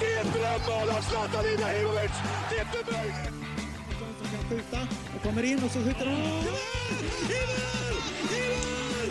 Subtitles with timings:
[0.00, 2.12] Det är ett drömmål av Zlatan Ibrahimovic!
[2.50, 3.42] Det är inte möjligt!
[4.22, 4.78] som kan skjuta
[5.16, 6.14] och kommer in och så skjuter han.
[6.14, 6.44] I mål!
[7.28, 7.96] I mål!
[8.28, 9.10] I mål!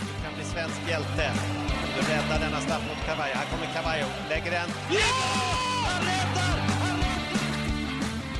[0.00, 1.32] Du kan bli svensk hjälte.
[1.96, 3.34] Du räddar denna straff mot Cavallo.
[3.34, 4.68] Här kommer Cavallo, lägger den.
[4.90, 5.00] Ja!
[5.86, 6.45] Han räddar!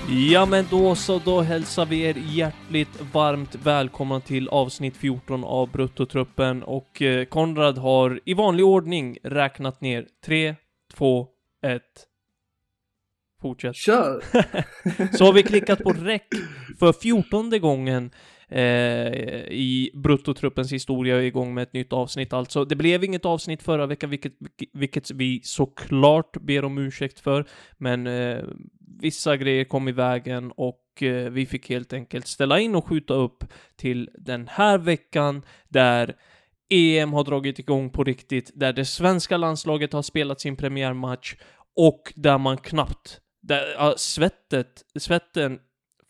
[0.09, 5.71] Ja men då så, då hälsar vi er hjärtligt varmt välkomna till avsnitt 14 av
[5.71, 10.55] Bruttotruppen och eh, Konrad har i vanlig ordning räknat ner 3,
[10.95, 11.27] 2,
[11.67, 11.83] 1.
[13.43, 13.77] Fortsätt.
[13.77, 14.23] Kör!
[15.17, 16.29] Så har vi klickat på räck
[16.79, 18.11] för fjortonde gången
[18.49, 18.63] eh,
[19.51, 22.65] i Bruttotruppens historia igång med ett nytt avsnitt alltså.
[22.65, 24.33] Det blev inget avsnitt förra veckan, vilket,
[24.73, 27.47] vilket vi såklart ber om ursäkt för,
[27.79, 28.45] men eh,
[28.87, 33.15] vissa grejer kom i vägen och eh, vi fick helt enkelt ställa in och skjuta
[33.15, 33.45] upp
[33.77, 36.17] till den här veckan där
[36.71, 41.35] EM har dragit igång på riktigt, där det svenska landslaget har spelat sin premiärmatch
[41.77, 45.59] och där man knappt där, ja, svettet, svetten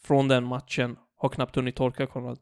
[0.02, 2.38] från den matchen har knappt hunnit torka, Konrad.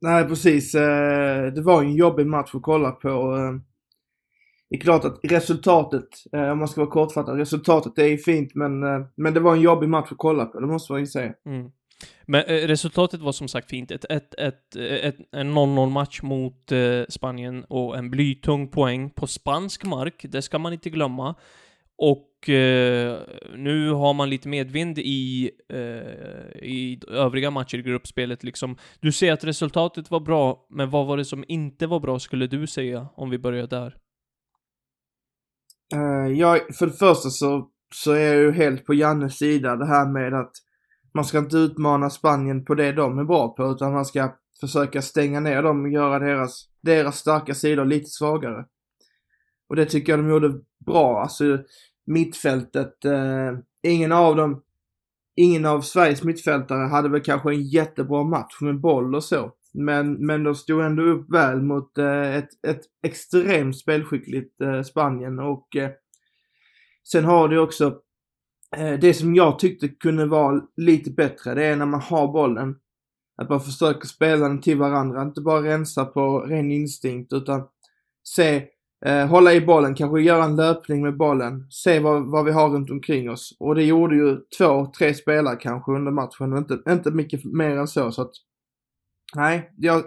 [0.00, 0.74] Nej, precis.
[0.74, 3.08] Eh, det var ju en jobbig match att kolla på.
[3.08, 3.73] Eh,
[4.70, 8.54] det är klart att resultatet, eh, om man ska vara kortfattad, resultatet är ju fint
[8.54, 11.06] men, eh, men det var en jobbig match att kolla på, det måste man ju
[11.06, 11.32] säga.
[11.46, 11.70] Mm.
[12.26, 13.90] Men eh, resultatet var som sagt fint.
[13.90, 19.10] Ett, ett, ett, eh, ett, en 0-0 match mot eh, Spanien och en blytung poäng
[19.10, 21.34] på spansk mark, det ska man inte glömma.
[21.96, 23.18] Och eh,
[23.56, 25.78] nu har man lite medvind i, eh,
[26.62, 28.76] i övriga matcher i gruppspelet liksom.
[29.00, 32.46] Du säger att resultatet var bra, men vad var det som inte var bra skulle
[32.46, 33.96] du säga, om vi börjar där?
[35.92, 39.76] Eh, uh, Jag, för det första så, så är jag ju helt på Jannes sida
[39.76, 40.52] det här med att
[41.14, 45.02] man ska inte utmana Spanien på det de är bra på utan man ska försöka
[45.02, 48.64] stänga ner dem och göra deras, deras starka sidor lite svagare.
[49.68, 51.20] Och det tycker jag de gjorde bra.
[51.22, 51.58] Alltså
[52.06, 54.62] mittfältet, eh, ingen av dem,
[55.36, 59.52] ingen av Sveriges mittfältare hade väl kanske en jättebra match med boll och så.
[59.74, 65.38] Men, men de stod ändå upp väl mot eh, ett, ett extremt spelskickligt eh, Spanien
[65.38, 65.90] och eh,
[67.08, 68.00] sen har du också
[68.76, 72.76] eh, det som jag tyckte kunde vara lite bättre, det är när man har bollen.
[73.36, 77.62] Att man försöker spela den till varandra, inte bara rensa på ren instinkt utan
[78.28, 78.64] se,
[79.06, 82.68] eh, hålla i bollen, kanske göra en löpning med bollen, se vad, vad vi har
[82.68, 83.56] runt omkring oss.
[83.60, 87.76] Och det gjorde ju två, tre spelare kanske under matchen och inte, inte mycket mer
[87.76, 88.12] än så.
[88.12, 88.32] så att,
[89.34, 90.04] nej, jag,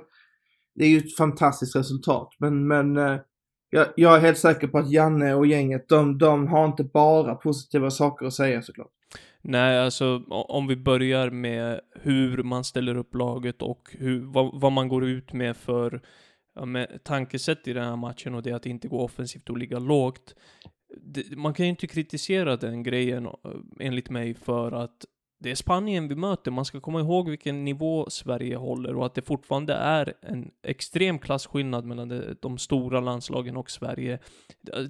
[0.75, 2.29] det är ju ett fantastiskt resultat.
[2.39, 3.19] Men, men eh,
[3.69, 7.35] jag, jag är helt säker på att Janne och gänget, de, de har inte bara
[7.35, 8.91] positiva saker att säga såklart.
[9.41, 14.71] Nej, alltså om vi börjar med hur man ställer upp laget och hur, vad, vad
[14.71, 16.01] man går ut med för
[16.55, 19.79] ja, med tankesätt i den här matchen och det att inte gå offensivt och ligga
[19.79, 20.35] lågt.
[21.01, 23.31] Det, man kan ju inte kritisera den grejen eh,
[23.79, 25.05] enligt mig för att
[25.39, 26.51] det är Spanien vi möter.
[26.51, 31.19] Man ska komma ihåg vilken nivå Sverige håller och att det fortfarande är en extrem
[31.19, 34.19] klasskillnad mellan de, de stora landslagen och Sverige.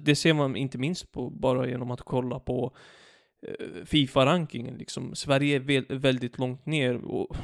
[0.00, 2.76] Det, ser man inte minst på bara genom att kolla på
[3.46, 5.14] eh, Fifa-rankingen liksom.
[5.14, 7.36] Sverige är väldigt långt ner och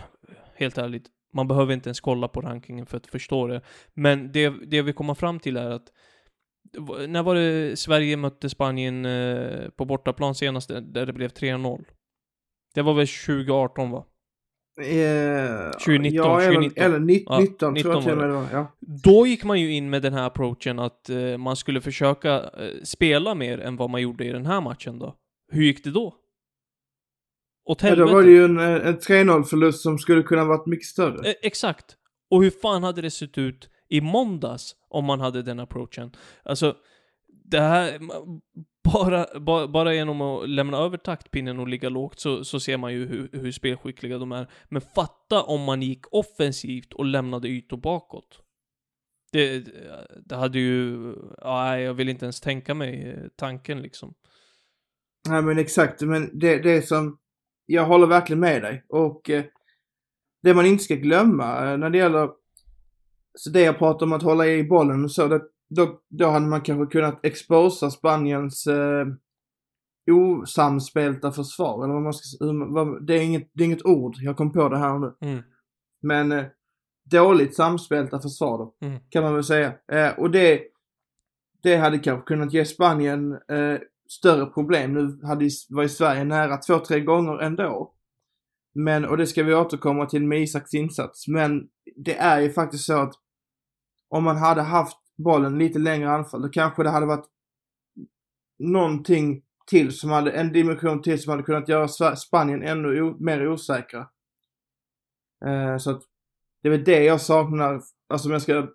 [0.55, 3.61] helt ärligt, man behöver inte ens kolla på rankingen för att förstå det.
[3.95, 5.93] Men det, det vi kommer fram till är att
[7.09, 11.85] när var det Sverige mötte Spanien eh, på bortaplan senast där det blev 3-0?
[12.75, 14.05] Det var väl 2018 va?
[14.81, 16.85] Eh, 2019, ja, eller, 2019.
[16.85, 18.47] Eller 19, Ja, 19 tror 19 jag till och med det var.
[18.53, 18.67] Ja.
[19.05, 22.51] Då gick man ju in med den här approachen att eh, man skulle försöka eh,
[22.85, 25.15] spela mer än vad man gjorde i den här matchen då.
[25.53, 26.15] Hur gick det då?
[27.71, 28.11] Åt Ja, helvete.
[28.11, 31.29] då var det ju en, en 3-0 förlust som skulle kunna varit mycket större.
[31.29, 31.97] Eh, exakt.
[32.31, 36.11] Och hur fan hade det sett ut i måndags om man hade den approachen?
[36.45, 36.77] Alltså,
[37.45, 37.99] det här,
[38.85, 42.93] bara, bara, bara genom att lämna över taktpinnen och ligga lågt så, så ser man
[42.93, 44.51] ju hur, hur spelskickliga de är.
[44.69, 48.41] Men fatta om man gick offensivt och lämnade ytor bakåt.
[49.33, 49.67] Det,
[50.25, 51.15] det hade ju,
[51.45, 54.15] nej, jag vill inte ens tänka mig eh, tanken liksom.
[55.29, 57.19] Nej men exakt, men det, det är som,
[57.67, 58.85] jag håller verkligen med dig.
[58.89, 59.45] Och eh,
[60.43, 62.29] det man inte ska glömma eh, när det gäller,
[63.39, 65.41] så det jag pratar om att hålla i bollen och så, det,
[65.75, 69.07] då, då hade man kanske kunnat exposa Spaniens eh,
[70.11, 71.85] osamspelta försvar.
[71.85, 74.53] Eller vad man ska hur vad, det, är inget, det är inget ord, jag kom
[74.53, 75.15] på det här nu.
[75.21, 75.43] Mm.
[76.03, 76.45] Men eh,
[77.11, 79.01] dåligt samspelta försvar då, Mm.
[79.09, 79.75] kan man väl säga.
[79.93, 80.63] Eh, och det,
[81.63, 83.79] det hade kanske kunnat ge Spanien eh,
[84.09, 84.95] större problem.
[84.95, 87.95] Nu hade, var ju Sverige nära två, tre gånger ändå.
[88.75, 91.29] Men, och det ska vi återkomma till med Isaks insats.
[91.29, 93.15] Men det är ju faktiskt så att
[94.09, 97.27] om man hade haft bollen lite längre anfall, då kanske det hade varit
[98.59, 103.49] någonting till som hade, en dimension till som hade kunnat göra Spanien ännu o, mer
[103.49, 104.09] osäkra.
[105.47, 106.03] Eh, så att
[106.63, 107.81] det är väl det jag saknar.
[108.09, 108.69] Alltså om jag ska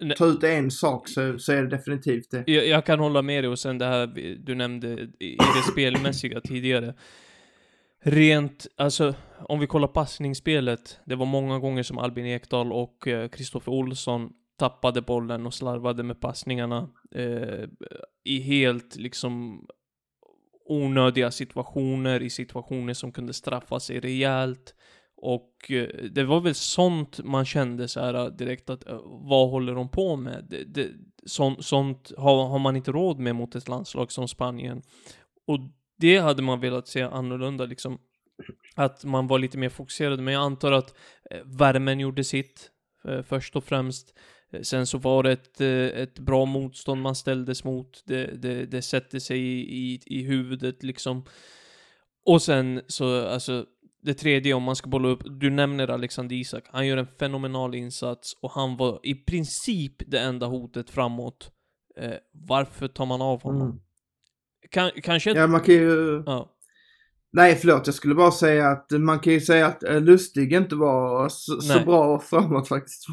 [0.00, 0.16] Nej.
[0.16, 2.44] ta ut en sak så, så är det definitivt det.
[2.46, 4.06] Jag, jag kan hålla med dig och sen det här
[4.38, 4.88] du nämnde
[5.18, 6.94] i det spelmässiga tidigare.
[8.02, 9.14] Rent, alltså
[9.48, 11.00] om vi kollar passningsspelet.
[11.04, 16.20] Det var många gånger som Albin Ekdal och Kristoffer Olsson tappade bollen och slarvade med
[16.20, 16.90] passningarna.
[17.14, 17.68] Eh,
[18.24, 19.66] I helt liksom
[20.64, 24.74] onödiga situationer, i situationer som kunde straffa sig rejält.
[25.16, 29.50] Och eh, det var väl sånt man kände så här eh, direkt att eh, vad
[29.50, 30.46] håller de på med?
[30.50, 30.88] Det, det,
[31.26, 34.82] sånt, sånt har, har man inte råd med mot ett landslag som Spanien.
[35.46, 35.58] Och
[35.98, 37.98] det hade man velat se annorlunda liksom.
[38.76, 40.20] Att man var lite mer fokuserad.
[40.20, 40.94] Men jag antar att
[41.30, 42.70] eh, värmen gjorde sitt.
[43.04, 44.14] Eh, först och främst.
[44.62, 48.02] Sen så var det ett, eh, ett bra motstånd man ställdes mot.
[48.06, 51.24] Det, det, det sätter sig i, i, i huvudet liksom.
[52.26, 53.66] Och sen så, alltså,
[54.02, 56.64] det tredje om man ska bolla upp, du nämner Alexander Isak.
[56.68, 61.50] Han gör en fenomenal insats och han var i princip det enda hotet framåt.
[61.96, 63.70] Eh, varför tar man av honom?
[63.70, 63.80] Mm.
[64.70, 65.30] Kan, kanske...
[65.30, 66.22] Ja, man kan ju...
[66.26, 66.56] ja.
[67.32, 67.86] Nej, förlåt.
[67.86, 71.60] Jag skulle bara säga att man kan ju säga att eh, Lustig inte var så,
[71.60, 73.06] så bra framåt faktiskt.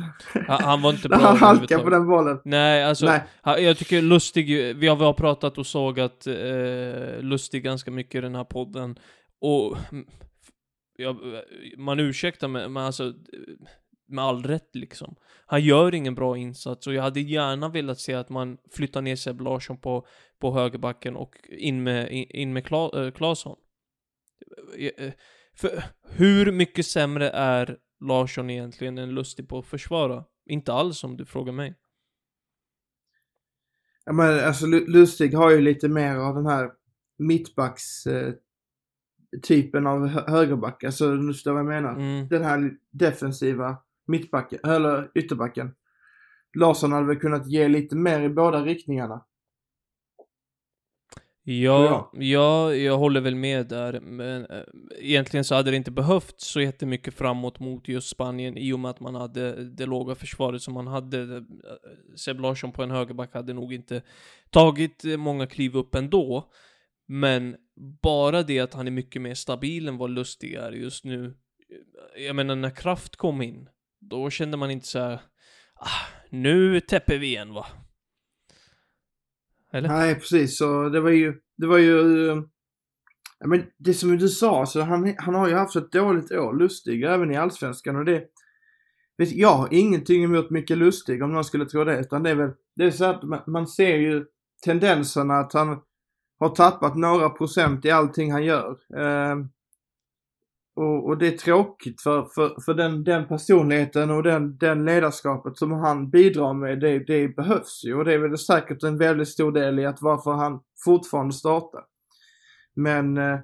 [0.47, 1.83] Han, han var inte bra Han överhuvudtaget.
[1.83, 2.39] på den bollen.
[2.45, 3.63] Nej, alltså, Nej.
[3.63, 8.21] jag tycker Lustig, vi har, vi har pratat och sågat eh, Lustig ganska mycket i
[8.21, 8.99] den här podden.
[9.41, 10.05] Och, mm,
[10.97, 11.15] ja,
[11.77, 13.13] man ursäktar mig, men alltså,
[14.07, 15.15] med all rätt liksom.
[15.45, 19.15] Han gör ingen bra insats och jag hade gärna velat se att man flyttar ner
[19.15, 20.07] Seb Larsson på,
[20.41, 23.55] på högerbacken och in med, in, med Kla, eh, Claesson.
[24.77, 25.13] Eh,
[25.55, 30.23] För hur mycket sämre är Larsson egentligen än Lustig på att försvara?
[30.45, 31.75] Inte alls om du frågar mig.
[34.05, 36.71] Ja, men alltså Lu- Lustig har ju lite mer av den här
[37.17, 38.33] mittbacks eh,
[39.43, 40.83] typen av hö- högerback.
[40.83, 41.93] Alltså, du förstår vad jag menar?
[41.95, 42.27] Mm.
[42.27, 45.75] Den här defensiva mittbacken, eller ytterbacken.
[46.57, 49.25] Larsson hade väl kunnat ge lite mer i båda riktningarna.
[51.49, 53.99] Ja, ja, jag håller väl med där.
[53.99, 54.61] Men äh,
[54.97, 58.91] egentligen så hade det inte behövt så jättemycket framåt mot just Spanien i och med
[58.91, 61.21] att man hade det låga försvaret som man hade.
[61.37, 61.43] Äh,
[62.15, 64.01] Seb Larsson på en högerback hade nog inte
[64.49, 66.51] tagit eh, många kliv upp ändå.
[67.07, 67.55] Men
[68.01, 71.33] bara det att han är mycket mer stabil än vad Lustig är just nu.
[72.17, 73.69] Jag menar när Kraft kom in,
[73.99, 75.19] då kände man inte så här.
[75.75, 77.65] Ah, nu täpper vi igen va?
[79.73, 79.89] Eller?
[79.89, 80.57] Nej, precis.
[80.57, 82.29] Så det var ju, det var ju...
[82.29, 82.41] Eh,
[83.39, 86.53] ja, men det som du sa, så han, han har ju haft ett dåligt år,
[86.53, 88.23] Lustig, även i Allsvenskan och det...
[89.17, 92.35] Vet, jag har ingenting emot mycket Lustig om någon skulle tro det, utan det är
[92.35, 92.51] väl...
[92.75, 94.25] Det är så att man, man ser ju
[94.63, 95.79] tendenserna att han
[96.39, 98.77] har tappat några procent i allting han gör.
[98.95, 99.35] Eh,
[100.77, 105.57] och, och det är tråkigt för, för, för den, den personligheten och den, den ledarskapet
[105.57, 107.95] som han bidrar med, det, det behövs ju.
[107.95, 111.83] Och det är väl säkert en väldigt stor del i att varför han fortfarande startar.
[112.75, 113.39] Men eh,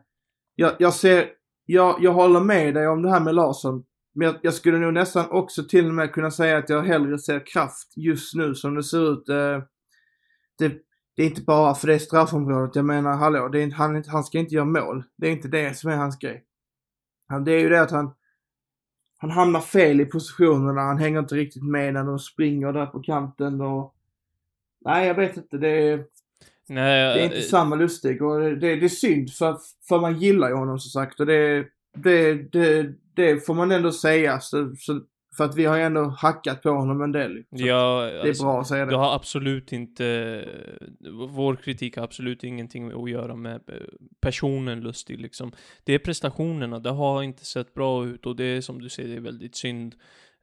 [0.55, 1.27] jag, jag ser,
[1.65, 3.83] jag, jag håller med dig om det här med Larsson.
[4.15, 7.19] Men jag, jag skulle nog nästan också till och med kunna säga att jag hellre
[7.19, 9.29] ser kraft just nu som det ser ut.
[9.29, 9.63] Eh,
[10.57, 10.73] det,
[11.15, 12.75] det är inte bara för det straffområdet.
[12.75, 15.03] Jag menar, hallå, det är, han, han ska inte göra mål.
[15.17, 16.43] Det är inte det som är hans grej.
[17.45, 18.13] Det är ju det att han,
[19.17, 20.81] han hamnar fel i positionerna.
[20.81, 23.95] Han hänger inte riktigt med när de springer där på kanten och...
[24.85, 25.57] Nej, jag vet inte.
[25.57, 26.05] Det är,
[26.69, 29.99] Nej, det är inte eh, samma lustig och det, det, det är synd för, för
[29.99, 31.65] man gillar ju honom som sagt och det,
[31.97, 34.39] det, det, det får man ändå säga.
[34.39, 35.01] Så, så,
[35.37, 37.43] för att vi har ju ändå hackat på honom en del.
[37.49, 38.97] Så Ja, det är alltså, bra att säga Det det.
[38.97, 40.45] har absolut inte,
[41.29, 43.61] vår kritik har absolut ingenting att göra med
[44.21, 45.51] personen Lustig liksom.
[45.83, 49.09] Det är prestationerna, det har inte sett bra ut och det är som du säger,
[49.09, 49.95] det är väldigt synd.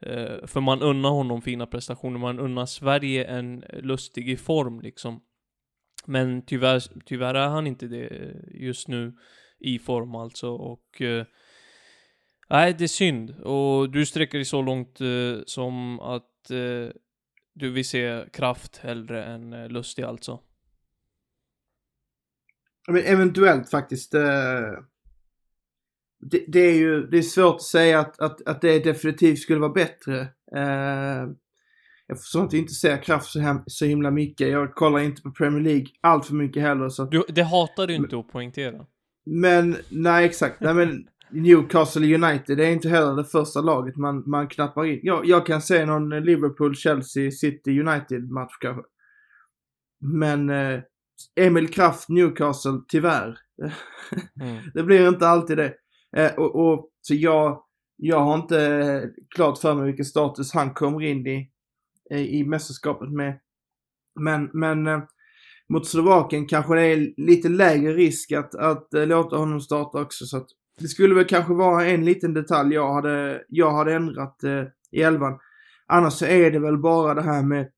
[0.07, 5.21] Eh, För man unnar honom fina prestationer, man unnar Sverige en Lustig i form liksom.
[6.07, 9.13] Men tyvärr, tyvärr är han inte det just nu
[9.59, 11.25] i form alltså och eh,
[12.51, 13.31] Nej, det är synd.
[13.41, 16.93] Och du sträcker dig så långt eh, som att eh,
[17.55, 20.41] du vill se kraft hellre än eh, lustig alltså.
[22.89, 24.15] Men eventuellt faktiskt.
[24.15, 24.71] Eh,
[26.21, 29.61] det, det är ju det är svårt att säga att, att, att det definitivt skulle
[29.61, 30.21] vara bättre.
[30.57, 31.23] Eh,
[32.13, 34.49] eftersom att vi inte ser kraft så, hem, så himla mycket.
[34.49, 36.89] Jag kollar inte på Premier League allt för mycket heller.
[36.89, 37.05] Så.
[37.05, 38.87] Du, det hatar du inte att poängtera.
[39.25, 40.61] Men, nej exakt.
[40.61, 45.01] Nej men Newcastle United, det är inte heller det första laget man, man knappar in.
[45.03, 48.83] Jag, jag kan se någon Liverpool, Chelsea, City, United match kanske.
[50.01, 50.81] Men eh,
[51.41, 53.39] Emil Kraft Newcastle, tyvärr.
[54.41, 54.63] Mm.
[54.75, 55.75] det blir inte alltid det.
[56.17, 57.63] Eh, och, och, så jag,
[57.97, 61.51] jag har inte klart för mig vilken status han kommer in i,
[62.15, 63.41] i, i mästerskapet med.
[64.21, 65.03] Men, men eh,
[65.69, 70.25] mot Slovakien kanske det är lite lägre risk att, att eh, låta honom starta också.
[70.25, 70.49] Så att
[70.81, 75.03] det skulle väl kanske vara en liten detalj jag hade, jag hade ändrat eh, i
[75.03, 75.39] elvan.
[75.87, 77.71] Annars så är det väl bara det här med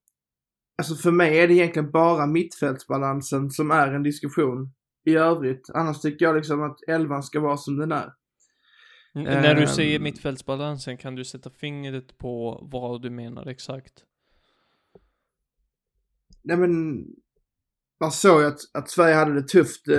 [0.78, 4.72] Alltså för mig är det egentligen bara mittfältsbalansen som är en diskussion
[5.04, 5.70] i övrigt.
[5.74, 8.12] Annars tycker jag liksom att elvan ska vara som den är.
[9.14, 9.66] N- När du Ehm.
[9.68, 13.92] säger mittfältsbalansen, kan du sätta fingret på vad du menar exakt?
[16.42, 17.04] Nej men,
[18.00, 19.96] man såg ju att, att Sverige hade det tufft eh,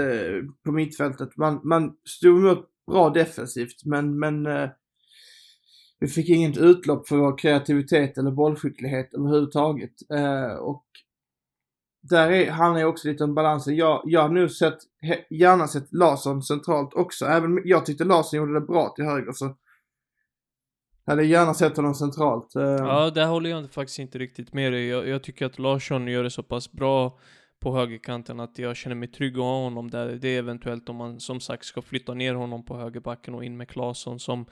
[0.66, 1.38] på mittfältet.
[1.38, 4.70] Man, man stod emot bra defensivt men, men eh,
[6.00, 9.94] vi fick inget utlopp för vår kreativitet eller bollskicklighet överhuvudtaget.
[10.14, 10.86] Eh, och
[12.02, 13.76] där är, handlar ju också lite om balansen.
[13.76, 14.78] Jag, jag har nu sett,
[15.30, 17.26] gärna sett Larsson centralt också.
[17.26, 19.56] Även jag tyckte Larsson gjorde det bra till höger så
[21.06, 22.56] hade jag gärna sett honom centralt.
[22.56, 24.88] Eh, Ja, där håller jag faktiskt inte riktigt med dig.
[24.88, 27.20] Jag, jag tycker att Larsson gör det så pass bra
[27.64, 30.08] på högerkanten att jag känner mig trygg att ha honom där.
[30.08, 33.58] Det är eventuellt om man som sagt ska flytta ner honom på högerbacken och in
[33.58, 34.46] med Claesson som,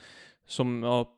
[0.47, 1.17] som ja,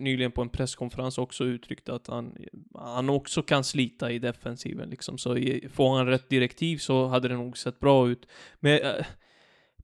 [0.00, 2.36] nyligen på en presskonferens också uttryckte att han,
[2.74, 5.18] han också kan slita i defensiven liksom.
[5.18, 5.36] Så
[5.70, 8.26] får han rätt direktiv så hade det nog sett bra ut.
[8.60, 9.06] Men eh,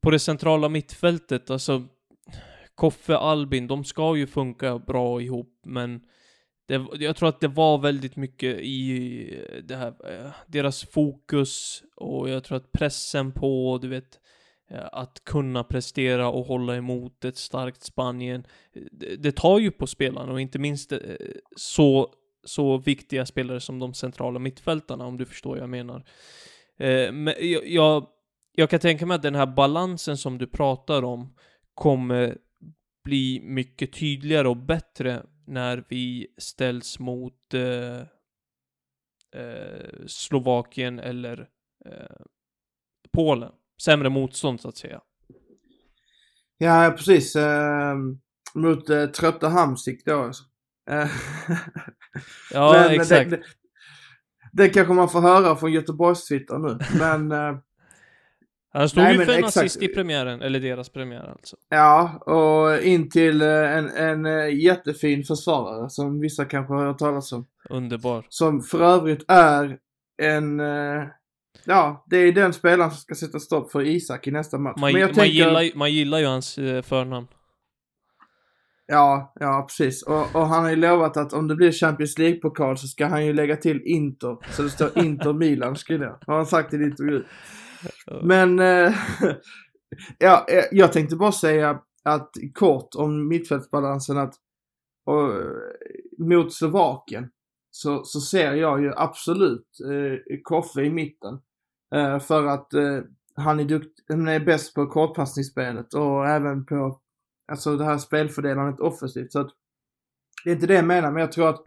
[0.00, 1.86] på det centrala mittfältet, alltså
[2.74, 6.00] Koffe, Albin, de ska ju funka bra ihop, men
[6.70, 12.28] det, jag tror att det var väldigt mycket i det här, eh, deras fokus och
[12.28, 14.20] jag tror att pressen på, du vet,
[14.70, 18.46] eh, att kunna prestera och hålla emot ett starkt Spanien,
[18.92, 20.98] det, det tar ju på spelarna och inte minst eh,
[21.56, 22.12] så,
[22.44, 26.04] så viktiga spelare som de centrala mittfältarna, om du förstår vad jag menar.
[27.12, 28.06] Men jag, jag,
[28.52, 31.34] jag kan tänka mig att den här balansen som du pratar om
[31.74, 32.36] kommer
[33.04, 38.00] bli mycket tydligare och bättre när vi ställs mot eh,
[39.42, 41.48] eh, Slovakien eller
[41.86, 42.16] eh,
[43.12, 43.52] Polen.
[43.82, 45.00] Sämre motstånd så att säga.
[46.58, 47.36] Ja, precis.
[47.36, 47.96] Eh,
[48.54, 50.22] mot eh, trötta Hamsik då.
[50.22, 50.44] alltså.
[50.90, 51.08] Eh,
[52.52, 53.30] Ja, men exakt.
[53.30, 53.42] Det, det,
[54.52, 56.78] det kanske man får höra från Göteborgs-Twitter nu.
[56.98, 57.58] Men eh,
[58.72, 61.56] Han stod Nej, ju för en assist i premiären, eller deras premiär alltså.
[61.68, 66.98] ja, och in till eh, en, en eh, jättefin försvarare som vissa kanske har hört
[66.98, 67.46] talas om.
[67.70, 68.26] Underbar.
[68.28, 69.78] Som för övrigt är
[70.22, 70.60] en...
[70.60, 71.04] Eh,
[71.64, 74.80] ja, det är den spelaren som ska sätta stopp för Isak i nästa match.
[74.80, 75.32] Man, men jag man, tänker...
[75.32, 77.26] gillar, man gillar ju hans förnamn.
[78.86, 80.02] Ja, ja precis.
[80.02, 83.26] Och, och han har ju lovat att om det blir Champions League-pokal så ska han
[83.26, 84.36] ju lägga till Inter.
[84.52, 86.18] Så det står Inter Milan skriver jag.
[86.26, 87.24] Har han sagt i en intervju.
[88.22, 88.94] Men, eh,
[90.18, 94.34] ja, eh, jag tänkte bara säga att kort om mittfältsbalansen att
[95.04, 95.50] och, eh,
[96.18, 97.30] mot Slovakien
[97.70, 101.38] så, så ser jag ju absolut eh, Koffe i mitten.
[101.94, 103.00] Eh, för att eh,
[103.34, 107.00] han är dukt, han är bäst på kortpassningsspelet och även på
[107.52, 109.32] alltså det här spelfördelandet offensivt.
[109.32, 109.50] Så att,
[110.44, 111.64] det är inte det jag menar, men jag tror att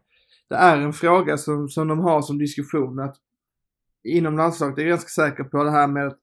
[0.50, 3.15] det är en fråga som, som de har som diskussion att
[4.03, 6.19] inom landslaget är ganska säker på det här med att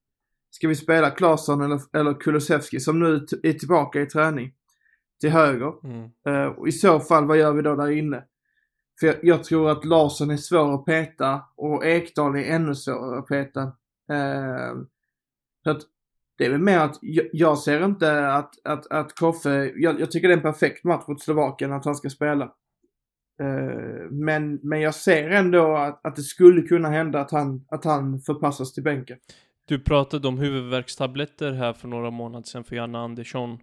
[0.51, 4.53] ska vi spela Claesson eller, eller Kulusevski som nu är tillbaka i träning
[5.21, 5.73] till höger.
[5.85, 6.11] Mm.
[6.27, 8.25] Eh, och I så fall, vad gör vi då där inne?
[9.01, 13.19] För jag, jag tror att Larsson är svår att peta och Ekdal är ännu svårare
[13.19, 13.63] att peta.
[14.11, 14.75] Eh,
[15.65, 15.83] så att
[16.39, 20.11] det är väl mer att jag, jag ser inte att, att, att Koffe, jag, jag
[20.11, 22.53] tycker det är en perfekt match mot Slovakien att han ska spela.
[23.41, 27.85] Eh, men, men jag ser ändå att, att det skulle kunna hända att han, att
[27.85, 29.19] han förpassas till bänken.
[29.69, 33.59] Du pratade om huvudvärkstabletter här för några månader sedan för Janne Andersson.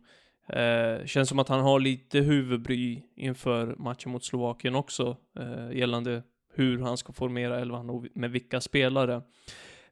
[0.49, 6.23] Eh, känns som att han har lite huvudbry inför matchen mot Slovakien också, eh, gällande
[6.53, 9.21] hur han ska formera elvan och med vilka spelare.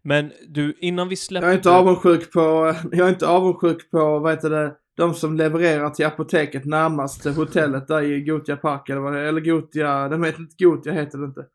[0.01, 1.47] Men du, innan vi släpper...
[1.47, 5.37] Jag är inte avundsjuk på, jag är inte avundsjuk på, vad heter det, de som
[5.37, 10.09] levererar till apoteket närmast hotellet där i Gotia Park eller vad det är, eller Gotia,
[10.09, 11.45] de heter inte Gotia heter det inte.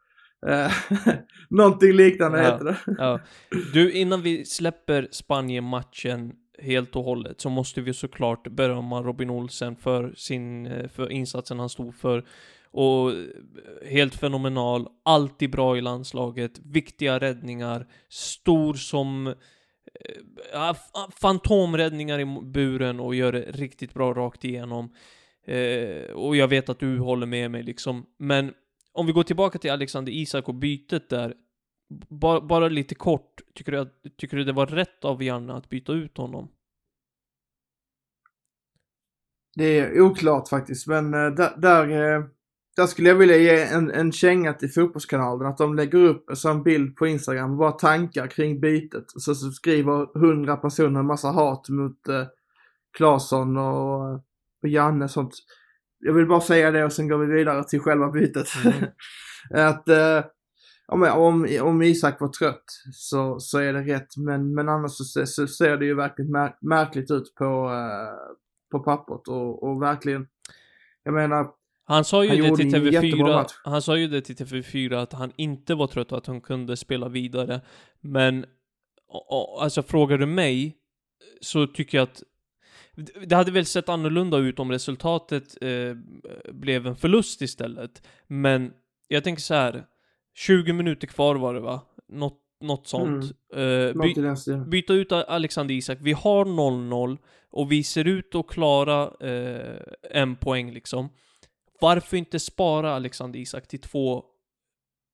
[0.47, 0.73] Eh,
[1.51, 2.45] Någonting liknande Ja.
[2.53, 2.77] heter det.
[2.99, 3.21] Ja.
[3.73, 9.77] Du, innan vi släpper Spanien-matchen helt och hållet så måste vi såklart berömma Robin Olsen
[9.77, 12.25] för sin, eh, för insatsen han stod för.
[12.73, 13.17] Och eh,
[13.91, 19.35] helt fenomenal, alltid bra i landslaget, viktiga räddningar, stor som
[20.53, 20.77] ja,
[21.21, 24.95] fantomräddningar i buren och gör det riktigt bra rakt igenom.
[25.45, 28.55] Eh, och jag vet att du håller med mig liksom, men
[28.93, 31.35] om vi går tillbaka till Alexander Isak och bytet där,
[32.09, 35.69] bara, bara lite kort, tycker du, att, tycker du det var rätt av Janne att
[35.69, 36.49] byta ut honom?
[39.55, 42.25] Det är oklart faktiskt, men eh, där, där, eh,
[42.77, 45.47] där skulle jag vilja ge en, en känga till Fotbollskanalen.
[45.47, 49.13] Att de lägger upp en sån bild på Instagram, bara tankar kring bytet.
[49.15, 52.27] Och så, så skriver hundra personer en massa hat mot eh,
[52.97, 54.15] Claesson och,
[54.63, 55.35] och Janne och sånt.
[55.99, 58.49] Jag vill bara säga det och sen går vi vidare till själva bytet.
[58.65, 58.85] Mm.
[59.69, 60.25] att eh,
[60.87, 65.27] om, om, om Isak var trött så, så är det rätt, men, men annars så,
[65.27, 68.39] så ser det ju verkligen mär, märkligt ut på, eh,
[68.71, 70.27] på pappret och, och verkligen,
[71.03, 71.51] jag menar,
[71.91, 73.53] Han sa ju Han det till en jättebra TV4, match.
[73.65, 76.77] han sa ju det till TV4 att han inte var trött och att han kunde
[76.77, 77.61] spela vidare.
[78.01, 78.45] Men,
[79.09, 80.77] och, och, alltså frågar du mig,
[81.41, 82.23] så tycker jag att
[83.27, 85.95] det hade väl sett annorlunda ut om resultatet eh,
[86.53, 88.03] blev en förlust istället.
[88.27, 88.73] Men
[89.09, 89.85] jag tänker så här.
[90.35, 91.81] 20 minuter kvar var det va?
[92.09, 93.25] Något, något sånt.
[93.55, 95.99] Eh, något by, byta ut Alexander Isak.
[96.01, 97.19] Vi har 0-0
[97.51, 99.77] och vi ser ut att klara eh,
[100.11, 101.09] en poäng liksom.
[101.81, 104.25] Varför inte spara Alexander Isak till två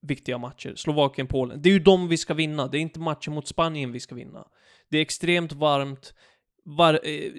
[0.01, 0.73] viktiga matcher?
[0.75, 1.61] Slovakien, Polen.
[1.61, 2.67] Det är ju de vi ska vinna.
[2.67, 4.47] Det är inte matchen mot Spanien vi ska vinna.
[4.89, 6.13] Det är extremt varmt.
[6.63, 7.31] Var, eh,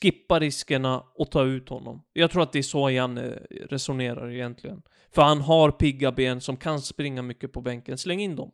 [0.00, 2.04] skippa riskerna och ta ut honom.
[2.12, 4.82] Jag tror att det är så Janne eh, resonerar egentligen.
[5.14, 7.98] För han har pigga ben som kan springa mycket på bänken.
[7.98, 8.52] Släng in dem.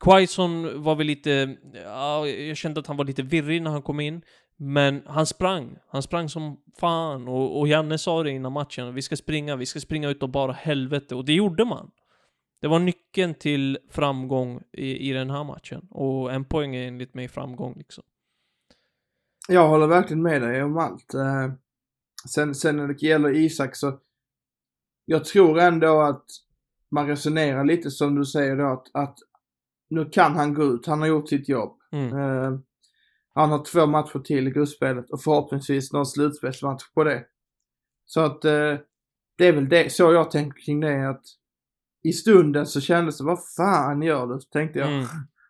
[0.00, 4.00] Quaison var väl lite, ja, jag kände att han var lite virrig när han kom
[4.00, 4.22] in.
[4.56, 5.78] Men han sprang.
[5.88, 7.28] Han sprang som fan.
[7.28, 8.94] Och, och Janne sa det innan matchen.
[8.94, 11.14] Vi ska springa, vi ska springa ut och bara helvete.
[11.14, 11.90] Och det gjorde man.
[12.60, 15.86] Det var nyckeln till framgång i, i den här matchen.
[15.90, 18.04] Och en poäng är enligt mig framgång liksom.
[19.48, 21.14] Jag håller verkligen med dig om allt.
[21.14, 21.52] Eh,
[22.28, 23.98] sen, sen när det gäller Isak så,
[25.04, 26.24] jag tror ändå att
[26.90, 29.18] man resonerar lite som du säger då att, att
[29.90, 31.78] nu kan han gå ut, han har gjort sitt jobb.
[31.92, 32.62] Mm.
[33.36, 37.24] Han har två matcher till i gruppspelet och förhoppningsvis någon slutspelsmatch på det.
[38.06, 38.74] Så att eh,
[39.38, 41.22] det är väl det, så jag tänker kring det att
[42.02, 44.40] i stunden så kändes det, vad fan gör du?
[44.52, 44.88] Tänkte jag.
[44.88, 45.06] Mm.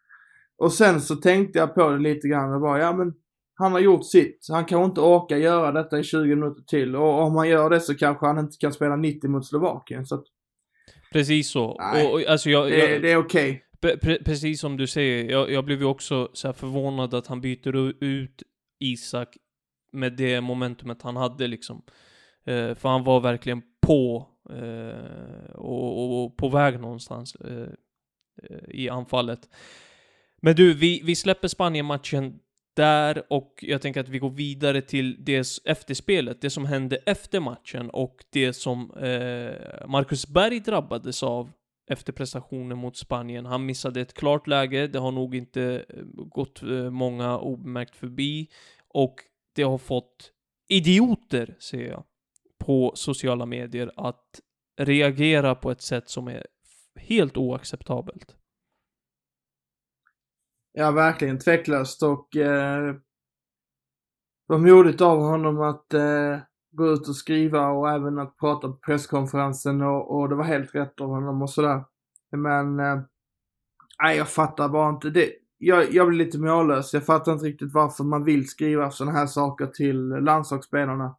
[0.59, 3.15] Och sen så tänkte jag på det lite grann och bara, ja men
[3.55, 4.47] han har gjort sitt.
[4.49, 7.81] Han kanske inte orkar göra detta i 20 minuter till och om han gör det
[7.81, 10.07] så kanske han inte kan spela 90 mot Slovakien.
[10.07, 10.25] Så att
[11.13, 11.77] Precis så.
[11.79, 13.53] Nej, och, och, alltså jag, det, jag, det är okej.
[13.53, 17.27] Pre- pre- precis som du säger, jag, jag blev ju också så här förvånad att
[17.27, 18.43] han byter ut
[18.81, 19.37] Isak
[19.93, 21.83] med det momentumet han hade liksom.
[22.45, 27.69] Eh, för han var verkligen på eh, och, och, och på väg någonstans eh,
[28.43, 29.49] eh i anfallet.
[30.43, 32.39] Men du, vi, vi släpper Spanien-matchen
[32.77, 37.41] där och jag tänker att vi går vidare till det efterspelet, det som hände efter
[37.41, 41.53] matchen och det som eh, Marcus Berg drabbades av
[41.91, 43.47] efter prestationen mot Spanien.
[43.47, 48.49] Han missade ett klart läge, det har nog inte eh, gått eh, många obemärkt förbi
[48.89, 49.15] och
[49.55, 50.33] det har fått
[50.69, 52.05] idioter, ser jag,
[52.59, 54.41] på sociala medier att
[54.77, 56.47] reagera på ett sätt som är
[56.97, 58.37] helt oacceptabelt.
[60.73, 66.39] Ja, verkligen tveklöst och eh, det var modigt av honom att eh,
[66.77, 70.75] gå ut och skriva och även att prata på presskonferensen och, och det var helt
[70.75, 71.85] rätt av honom och sådär.
[72.33, 73.01] Men eh,
[74.03, 75.11] nej, jag fattar bara inte.
[75.11, 76.95] Det, jag, jag blir lite mållös.
[76.95, 81.17] Jag fattar inte riktigt varför man vill skriva sådana här saker till landslagsspelarna.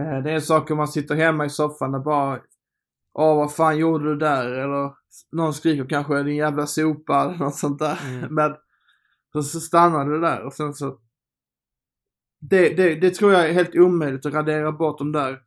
[0.00, 2.40] Eh, det är saker man sitter hemma i soffan och bara
[3.14, 4.46] Åh, vad fan gjorde du där?
[4.46, 4.92] Eller
[5.32, 7.98] någon skriker kanske din jävla sopa eller något sånt där.
[8.06, 8.34] Mm.
[8.34, 8.54] Men
[9.32, 10.98] så, så stannar det där och sen så
[12.50, 15.38] det, det, det tror jag är helt omöjligt att radera bort de där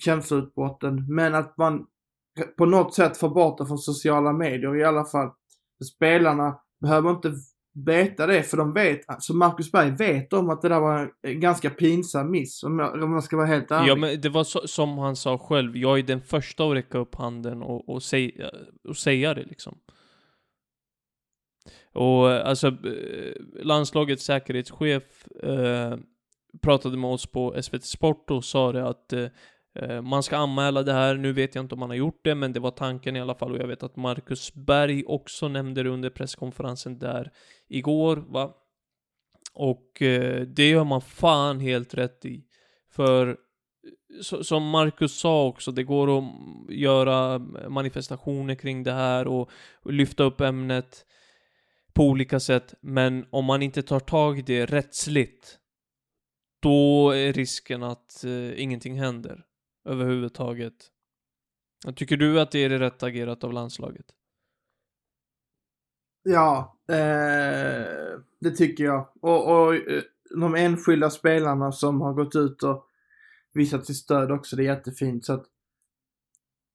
[0.00, 1.04] känsloutbrotten.
[1.08, 1.86] Men att man
[2.58, 5.30] på något sätt får bort det från sociala medier i alla fall.
[5.96, 7.32] Spelarna behöver inte
[7.86, 11.40] veta det, för de vet, så Marcus Berg vet om att det där var en
[11.40, 13.90] ganska pinsam miss, om jag, om man ska vara helt ärlig.
[13.90, 16.98] Ja, men det var så, som han sa själv, jag är den första att räcka
[16.98, 18.50] upp handen och, och, säg,
[18.88, 19.78] och säga det liksom.
[21.96, 23.32] Och alltså, eh,
[23.62, 25.96] landslagets säkerhetschef eh,
[26.62, 29.26] pratade med oss på SVT Sport och sa det att eh,
[29.74, 32.34] eh, man ska anmäla det här, nu vet jag inte om man har gjort det,
[32.34, 35.82] men det var tanken i alla fall och jag vet att Marcus Berg också nämnde
[35.82, 37.30] det under presskonferensen där
[37.68, 38.54] igår, va?
[39.54, 42.44] Och eh, det gör man fan helt rätt i.
[42.90, 43.34] För eh,
[44.22, 46.24] så, som Marcus sa också, det går att
[46.68, 49.50] göra manifestationer kring det här och,
[49.82, 51.06] och lyfta upp ämnet
[51.96, 52.74] på olika sätt.
[52.80, 55.58] Men om man inte tar tag i det rättsligt,
[56.62, 59.44] då är risken att eh, ingenting händer
[59.88, 60.74] överhuvudtaget.
[61.96, 64.06] Tycker du att det är det rätt agerat av landslaget?
[66.22, 69.08] Ja, eh, det tycker jag.
[69.20, 72.86] Och, och eh, de enskilda spelarna som har gått ut och
[73.52, 75.24] visat sitt stöd också, det är jättefint.
[75.24, 75.44] Så att,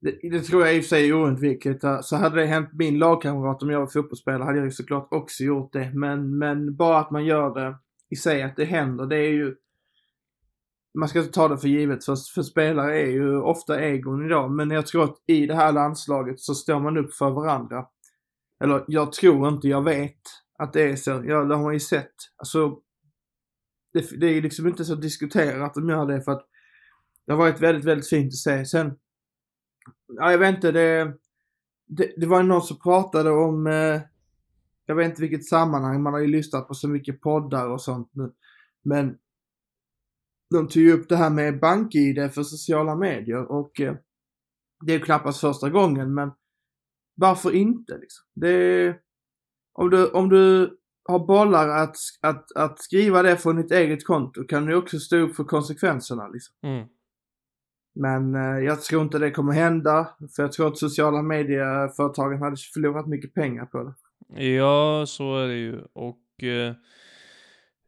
[0.02, 1.84] det, det tror jag i och för sig är oundvikligt.
[2.02, 5.44] Så hade det hänt min lagkamrat om jag var fotbollsspelare hade jag ju såklart också
[5.44, 5.92] gjort det.
[5.94, 7.76] Men, men bara att man gör det
[8.10, 9.56] i sig, att det händer, det är ju
[10.94, 14.52] man ska inte ta det för givet, för, för spelare är ju ofta egon idag.
[14.52, 17.86] Men jag tror att i det här landslaget så står man upp för varandra.
[18.64, 20.22] Eller jag tror inte, jag vet
[20.58, 21.12] att det är så.
[21.12, 22.14] Ja, det har man ju sett.
[22.38, 22.78] Alltså,
[23.94, 26.48] det, det är ju liksom inte så diskuterat att de gör det för att
[27.26, 28.66] det har varit väldigt, väldigt fint att se.
[28.66, 28.96] Sen,
[30.08, 31.14] ja jag vet inte, det,
[31.88, 34.02] det, det var någon som pratade om, eh,
[34.86, 38.10] jag vet inte vilket sammanhang, man har ju lyssnat på så mycket poddar och sånt
[38.14, 38.32] nu.
[38.84, 39.18] Men
[40.50, 43.96] de tog ju upp det här med bank-id för sociala medier och eh,
[44.86, 46.32] det är knappast första gången men
[47.16, 48.26] varför inte liksom?
[48.34, 48.96] Det,
[49.74, 54.44] om, du, om du har bollar att, att, att skriva det från ditt eget konto
[54.44, 56.56] kan du också stå upp för konsekvenserna liksom.
[56.64, 56.88] Mm.
[57.94, 60.08] Men eh, jag tror inte det kommer hända.
[60.36, 63.94] För jag tror att sociala medieföretagen hade förlorat mycket pengar på det.
[64.44, 65.82] Ja, så är det ju.
[65.94, 66.74] Och eh,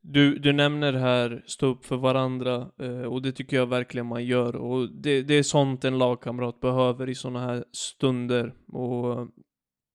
[0.02, 4.26] du, du nämner här stå upp för varandra eh, och det tycker jag verkligen man
[4.26, 4.56] gör.
[4.56, 8.54] Och det, det är sånt en lagkamrat behöver i sådana här stunder.
[8.68, 9.28] Och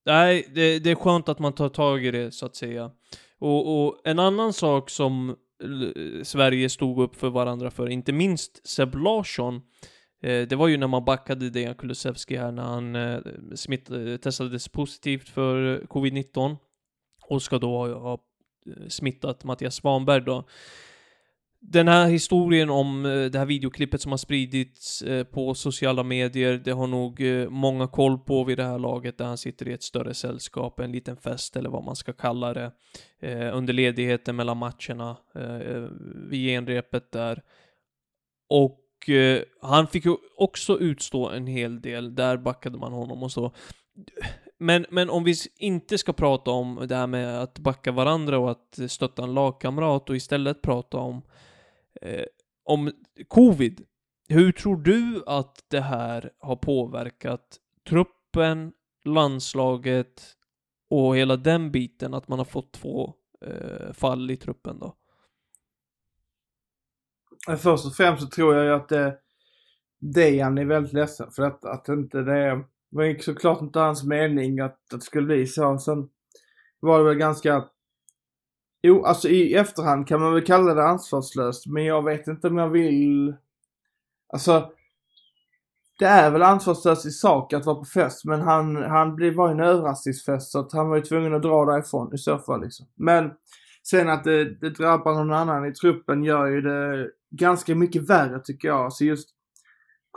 [0.07, 2.91] nej, det, det är skönt att man tar tag i det så att säga.
[3.39, 5.37] Och, och en annan sak som
[6.23, 9.61] Sverige stod upp för varandra för, inte minst Seb Larsson, eh,
[10.21, 13.19] Eh, det var ju när man backade Dejan Kulusevski här när han eh,
[13.55, 16.57] smitt, eh, testades positivt för eh, covid-19
[17.29, 18.25] och ska då ha,
[18.89, 20.45] smittat Mattias Svanberg då.
[21.61, 23.03] Den här historien om
[23.33, 28.45] det här videoklippet som har spridits på sociala medier, det har nog många koll på
[28.45, 31.71] vid det här laget där han sitter i ett större sällskap, en liten fest eller
[31.71, 32.73] vad man ska kalla det,
[33.53, 35.17] under ledigheten mellan matcherna
[36.29, 37.43] vid genrepet där.
[38.49, 43.33] Och Eh, han fick ju också utstå en hel del, där backade man honom och
[43.33, 43.53] så.
[44.59, 48.51] Men, men om vi inte ska prata om det här med att backa varandra och
[48.51, 51.23] att stötta en lagkamrat och istället prata om,
[52.03, 52.25] eh,
[52.65, 52.93] om
[53.29, 53.85] covid.
[54.29, 57.59] Hur tror du att det här har påverkat
[57.89, 58.73] truppen,
[59.05, 60.23] landslaget
[60.91, 63.15] och hela den biten, att man har fått två
[63.47, 64.95] eh, fall i truppen då?
[67.57, 69.19] Först och främst så tror jag ju att det,
[70.01, 71.71] Dejan är väldigt ledsen för detta.
[71.71, 75.47] att inte det det var ju såklart inte hans mening att, att det skulle bli
[75.47, 75.79] så.
[75.79, 76.09] Sen
[76.81, 77.65] var det väl ganska...
[78.83, 82.59] Jo, alltså i efterhand kan man väl kalla det ansvarslöst, men jag vet inte om
[82.59, 83.37] jag vill...
[84.33, 84.73] Alltså,
[85.99, 89.49] det är väl ansvarslöst i sak att vara på fest, men han, han blev, var
[89.49, 92.61] ju en överraskningsfest så att han var ju tvungen att dra därifrån i så fall
[92.61, 92.87] liksom.
[92.95, 93.31] Men
[93.83, 98.41] sen att det, det drabbar någon annan i truppen gör ju det ganska mycket värre
[98.45, 98.93] tycker jag.
[98.93, 99.29] Så just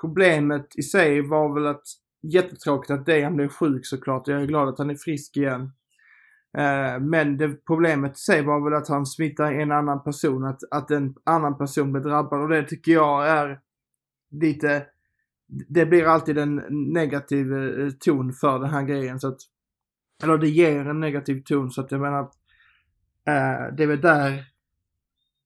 [0.02, 1.84] problemet i sig var väl att
[2.22, 4.28] jättetråkigt att Dejan blev sjuk såklart.
[4.28, 5.62] Jag är glad att han är frisk igen.
[6.58, 10.46] Eh, men det problemet i sig var väl att han smittar en annan person.
[10.46, 13.60] Att, att en annan person blir drabbad och det tycker jag är
[14.32, 14.86] lite...
[15.48, 16.56] Det blir alltid en
[16.94, 19.40] negativ eh, ton för den här grejen så att...
[20.24, 22.20] Eller det ger en negativ ton så att jag menar
[23.28, 24.51] eh, det är väl där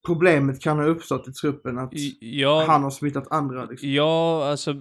[0.06, 3.92] problemet kan ha uppstått i truppen att ja, han har smittat andra liksom.
[3.92, 4.76] Ja, alltså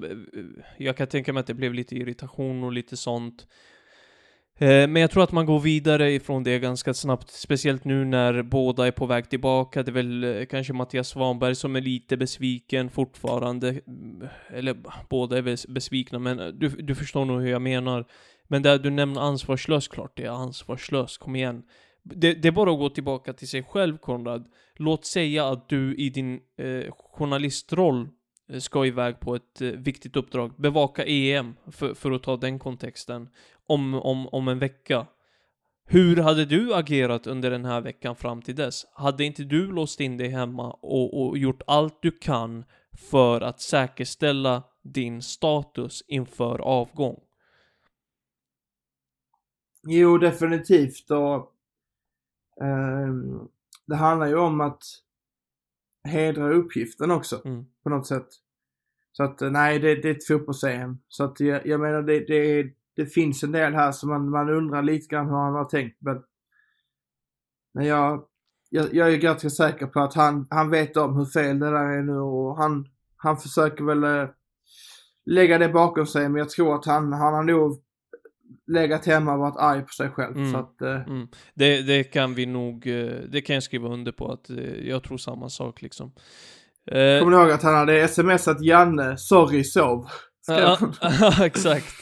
[0.79, 3.47] jag kan tänka mig att det blev lite irritation och lite sånt.
[4.59, 8.43] Eh, men jag tror att man går vidare ifrån det ganska snabbt, speciellt nu när
[8.43, 9.83] båda är på väg tillbaka.
[9.83, 13.69] Det är väl eh, kanske Mattias Svanberg som är lite besviken fortfarande.
[13.69, 14.77] Mm, eller
[15.09, 18.05] båda är besvikna, men du, du förstår nog hur jag menar.
[18.49, 21.63] Men där du nämner ansvarslös, klart det är ansvarslöst, kom igen.
[22.05, 24.47] Det, det, är bara att gå tillbaka till sig själv, Konrad.
[24.77, 28.09] Låt säga att du i din eh, journalistroll
[28.49, 32.59] eh, ska iväg på ett eh, viktigt uppdrag, bevaka EM, för, för att ta den
[32.59, 33.29] kontexten,
[33.67, 35.07] om, om, om en vecka.
[35.87, 38.87] Hur hade du agerat under den här veckan fram till dess?
[38.93, 42.65] Hade inte du låst in dig hemma och, och gjort allt du kan
[43.11, 47.21] för att säkerställa din status inför avgång?
[49.87, 51.11] Jo, definitivt.
[51.11, 51.54] Och
[53.87, 54.83] det handlar ju om att
[56.05, 57.65] hedra uppgiften också mm.
[57.83, 58.29] på något sätt.
[59.17, 60.99] Så att eh, nej, det, det är ett fotbolls-EM.
[61.09, 64.51] Så att jag, jag menar det, det, det, finns en del här som man, man
[64.51, 65.97] undrar lite grann hur han har tänkt.
[66.01, 66.23] Men,
[67.75, 68.25] men jag,
[68.71, 71.99] jag, jag är ganska säker på att han, han vet om hur fel det där
[71.99, 74.29] är nu och han, han försöker väl äh,
[75.27, 76.29] lägga det bakom sig.
[76.29, 77.83] Men jag tror att han, han har nog
[78.67, 80.37] legat hemma och varit arg på sig själv.
[80.37, 80.53] Mm.
[80.53, 81.29] Så att, eh, Mm.
[81.55, 85.03] Det, det kan vi nog, eh, det kan jag skriva under på att eh, jag
[85.03, 86.13] tror samma sak liksom.
[86.91, 90.07] Eh, kommer ni ihåg att han hade smsat Janne, sorry sov.
[90.47, 90.79] Ja,
[91.45, 91.95] exakt.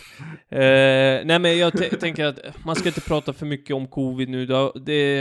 [0.48, 4.46] Eh, nej men jag tänker att man ska inte prata för mycket om covid nu.
[4.46, 4.72] då.
[4.86, 5.18] Det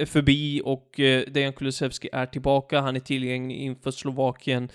[0.00, 2.80] är förbi och eh, Dejan Kulusevski är tillbaka.
[2.80, 4.68] Han är tillgänglig inför Slovakien.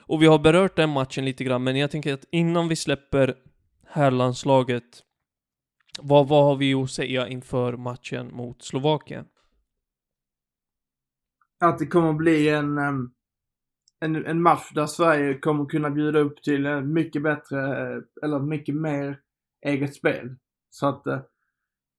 [0.00, 3.34] Och vi har berört den matchen lite grann, men jag tänker att innan vi släpper
[3.88, 4.84] herrlandslaget,
[5.98, 9.24] vad, vad har vi att säga inför matchen mot Slovakien?
[11.64, 12.78] att det kommer bli en,
[14.00, 18.38] en, en match där Sverige kommer kunna bjuda upp till en mycket bättre, eh, eller
[18.38, 19.20] mycket mer
[19.66, 20.36] eget spel.
[20.70, 21.20] Så att eh,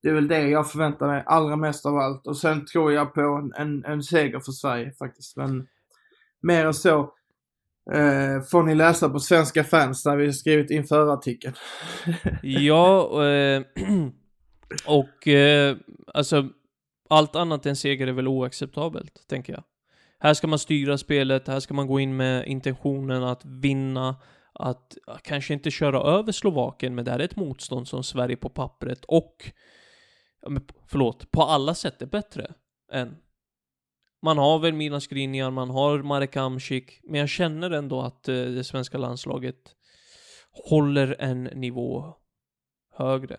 [0.02, 2.28] det är väl det jag förväntar mig allra mest av allt.
[2.28, 5.38] Och sen tror jag på en, en, en seger för Sverige faktiskt.
[5.38, 5.68] Men
[6.42, 7.14] mer än så
[7.94, 11.56] eh, får ni läsa på Svenska fans där vi skrivit inför artikeln.
[12.42, 13.64] Ja, eh,
[14.88, 15.78] och eh,
[16.14, 16.50] alltså
[17.10, 19.64] allt annat än seger är väl oacceptabelt, tänker jag.
[20.20, 24.16] Här ska man styra spelet, här ska man gå in med intentionen att vinna,
[24.54, 28.50] att kanske inte köra över Slovakien, men det här är ett motstånd som Sverige på
[28.50, 29.52] pappret och,
[30.88, 32.54] förlåt, på alla sätt är bättre
[32.92, 33.16] än.
[34.26, 38.36] Man har väl Milan Skriniar, man har Marek Hamsik, men jag känner ändå att eh,
[38.36, 39.56] det svenska landslaget
[40.70, 42.16] håller en nivå
[42.94, 43.38] högre.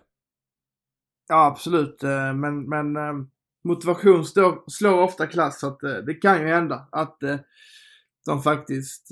[1.28, 2.02] Ja, absolut.
[2.02, 3.12] Eh, men, men eh,
[3.64, 7.18] motivation står, slår ofta klass så att det kan ju hända att
[8.26, 9.10] de faktiskt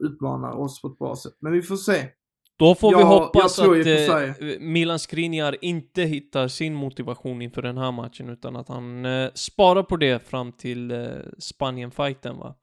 [0.00, 1.36] utmanar oss på ett bra sätt.
[1.40, 2.08] Men vi får se.
[2.58, 4.46] Då får vi Ja, hoppas tror ju att eh.
[4.60, 9.82] Milan Skriniar inte hittar sin motivation inför den här matchen, utan att han eh, sparar
[9.82, 11.06] på det fram till eh,
[11.38, 12.54] Spanien-fighten va?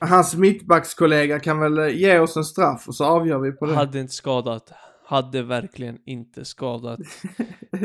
[0.00, 3.74] Hans mittbackskollega kan väl eh, ge oss en straff och så avgör vi på det.
[3.74, 4.72] Hade inte skadat.
[5.06, 7.00] Hade verkligen inte skadat.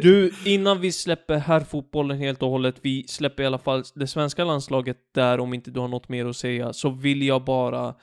[0.02, 4.08] Du, innan vi släpper här fotbollen helt och hållet, vi släpper i alla fall det
[4.08, 7.96] svenska landslaget där om inte du har något mer att säga, så vill jag bara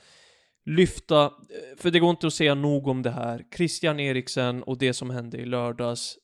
[0.64, 4.78] lyfta, eh, för det går inte att säga nog om det här, Christian Eriksen och
[4.78, 6.18] det som hände i lördags.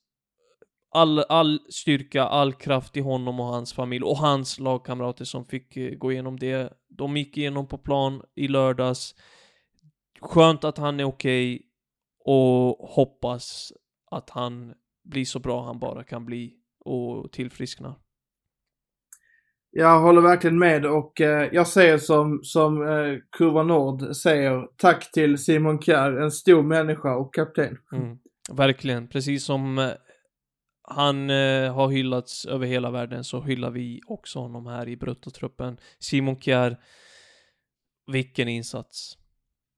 [0.92, 5.76] All, all styrka, all kraft i honom och hans familj och hans lagkamrater som fick
[5.76, 6.72] eh, gå igenom det.
[6.88, 9.14] De gick igenom på plan i lördags.
[10.20, 11.62] Skönt att han är okej
[12.24, 13.72] och hoppas
[14.10, 14.74] att han
[15.04, 17.94] blir så bra han bara kan bli och tillfrisknar.
[19.72, 25.12] Jag håller verkligen med och eh, jag säger som, som eh, Kurva Nord säger, tack
[25.12, 27.78] till Simon Kjær, en stor människa och kapten.
[27.92, 28.18] Mm.
[28.52, 29.90] Verkligen, precis som eh,
[30.82, 35.76] han eh, har hyllats över hela världen så hyllar vi också honom här i bruttotruppen.
[35.98, 36.76] Simon Kjær,
[38.12, 39.16] vilken insats.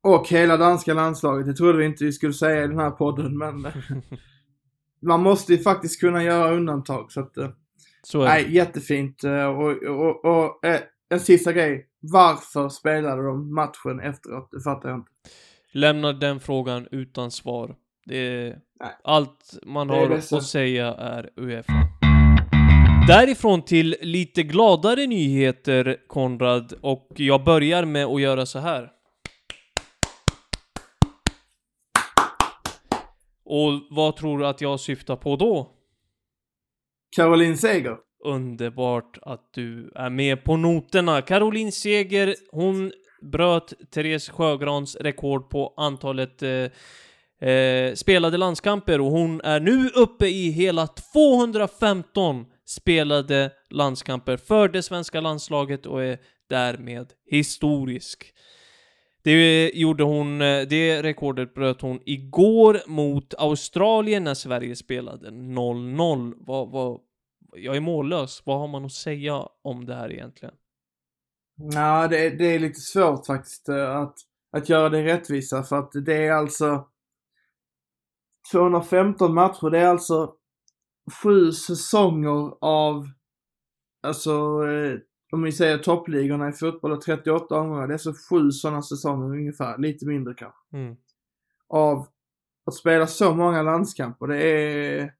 [0.02, 3.38] Och hela danska landslaget, det trodde vi inte vi skulle säga i den här podden
[3.38, 3.66] men
[5.02, 7.50] man måste ju faktiskt kunna göra undantag så att eh,
[8.02, 8.24] Så.
[8.24, 9.24] Nej, jättefint.
[9.24, 11.86] eh, Och, och, och eh, en sista grej.
[12.00, 14.48] Varför spelade de matchen efteråt?
[14.52, 15.10] Det fattar jag inte.
[15.72, 17.74] Lämna den frågan utan svar.
[18.06, 18.90] Det är, Nej.
[19.04, 21.72] allt man har att säga är Uefa.
[23.08, 28.90] Därifrån till lite gladare nyheter, Konrad, och jag börjar med att göra så här.
[33.44, 35.70] Och vad tror du att jag syftar på då?
[37.16, 37.96] Caroline Seger.
[38.24, 41.22] Underbart att du är med på noterna.
[41.22, 42.92] Caroline Seger, hon
[43.32, 50.26] bröt Therese Sjögrans rekord på antalet eh, eh, spelade landskamper och hon är nu uppe
[50.26, 58.32] i hela 215 spelade landskamper för det svenska landslaget och är därmed historisk.
[59.24, 66.34] Det gjorde hon, eh, det rekordet bröt hon igår mot Australien när Sverige spelade 0-0.
[66.38, 67.00] Vad, vad,
[67.56, 68.42] jag är mållös.
[68.46, 70.54] Vad har man att säga om det här egentligen?
[71.72, 74.14] Ja, det, är- det är lite svårt faktiskt eh, att,
[74.56, 76.88] att göra det rättvisa för att det är alltså
[78.52, 79.70] 215 matcher.
[79.70, 80.34] Det är alltså
[81.22, 83.06] sju säsonger av,
[84.02, 84.30] alltså
[84.68, 84.98] eh,
[85.32, 87.88] om vi säger toppligorna i fotboll är 38 omgångar.
[87.88, 90.76] Det är så sju sådana säsonger ungefär, lite mindre kanske.
[90.76, 90.96] Mm.
[91.68, 92.06] av
[92.66, 94.26] att spela så många landskamper.
[94.26, 95.12] Det är...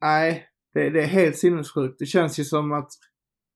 [0.00, 1.98] Nej, det, det är helt sinnessjukt.
[1.98, 2.88] Det känns ju som att...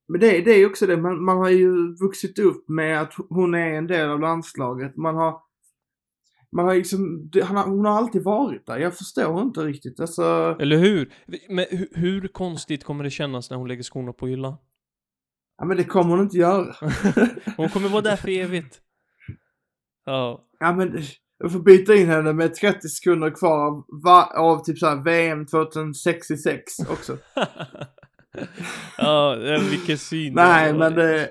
[0.09, 3.55] Men det, det är också det, man, man har ju vuxit upp med att hon
[3.55, 4.97] är en del av landslaget.
[4.97, 5.41] Man har...
[6.53, 8.79] Man har liksom, han har, hon har alltid varit där.
[8.79, 10.01] Jag förstår inte riktigt.
[10.01, 11.13] Alltså, Eller hur?
[11.49, 14.57] Men hur, hur konstigt kommer det kännas när hon lägger skorna på hyllan?
[15.59, 16.77] Ja men det kommer hon inte göra.
[17.57, 18.81] Hon kommer vara där för evigt.
[20.05, 20.49] Ja.
[20.59, 21.03] Ja men,
[21.39, 23.85] jag får byta in henne med 30 sekunder kvar av,
[24.35, 27.19] av typ såhär VM 2066 också.
[28.99, 29.37] ja,
[29.71, 30.35] vilken syn.
[30.35, 31.31] Nej, men det,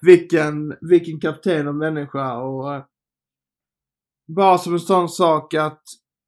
[0.00, 2.84] vilken, vilken kapten och människa och uh,
[4.26, 5.82] bara som en sån sak att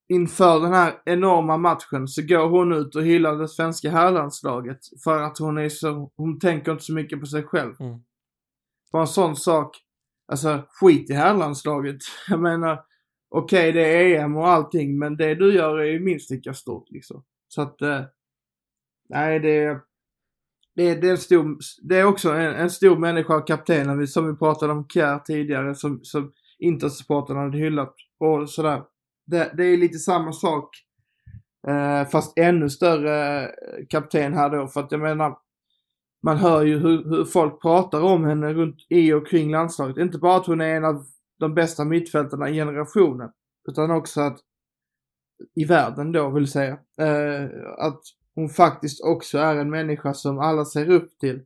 [0.09, 5.23] inför den här enorma matchen så går hon ut och hyllar det svenska herrlandslaget för
[5.23, 7.75] att hon är så, hon tänker inte så mycket på sig själv.
[7.81, 7.99] Mm.
[8.93, 9.77] Bara en sån sak,
[10.29, 11.97] alltså skit i herrlandslaget.
[12.29, 12.85] Jag menar,
[13.29, 16.55] okej okay, det är EM och allting men det du gör är ju minst lika
[16.55, 17.25] stort liksom.
[17.49, 18.03] Så att, eh,
[19.09, 19.81] nej det
[20.75, 24.37] det, det, är en stor, det är också en, en stor människa, kaptenen, som vi
[24.37, 28.83] pratade om Kjär tidigare, som, som Intersupportrarna hade hyllat och sådär.
[29.25, 30.69] Det, det är lite samma sak.
[31.69, 33.51] Eh, fast ännu större eh,
[33.89, 35.39] kapten här då, för att jag menar,
[36.23, 39.97] man hör ju hur, hur folk pratar om henne runt i och kring landslaget.
[39.97, 41.05] Inte bara att hon är en av
[41.39, 43.31] de bästa mittfältarna i generationen,
[43.69, 44.39] utan också att
[45.55, 46.79] i världen då vill säga.
[46.99, 48.01] Eh, att
[48.35, 51.43] hon faktiskt också är en människa som alla ser upp till.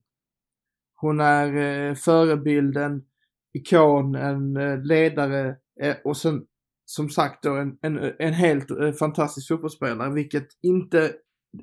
[0.96, 3.04] Hon är eh, förebilden,
[3.52, 6.46] ikon, en eh, ledare eh, och sen
[6.87, 11.12] som sagt då en, en, en helt eh, fantastisk fotbollsspelare, vilket inte,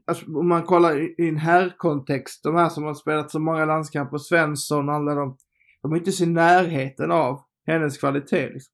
[0.07, 3.65] alltså, om man kollar i, i en herrkontext, de här som har spelat så många
[3.65, 5.37] landskamper, Svensson och alla de,
[5.81, 8.73] de är inte i närheten av hennes kvalitet liksom.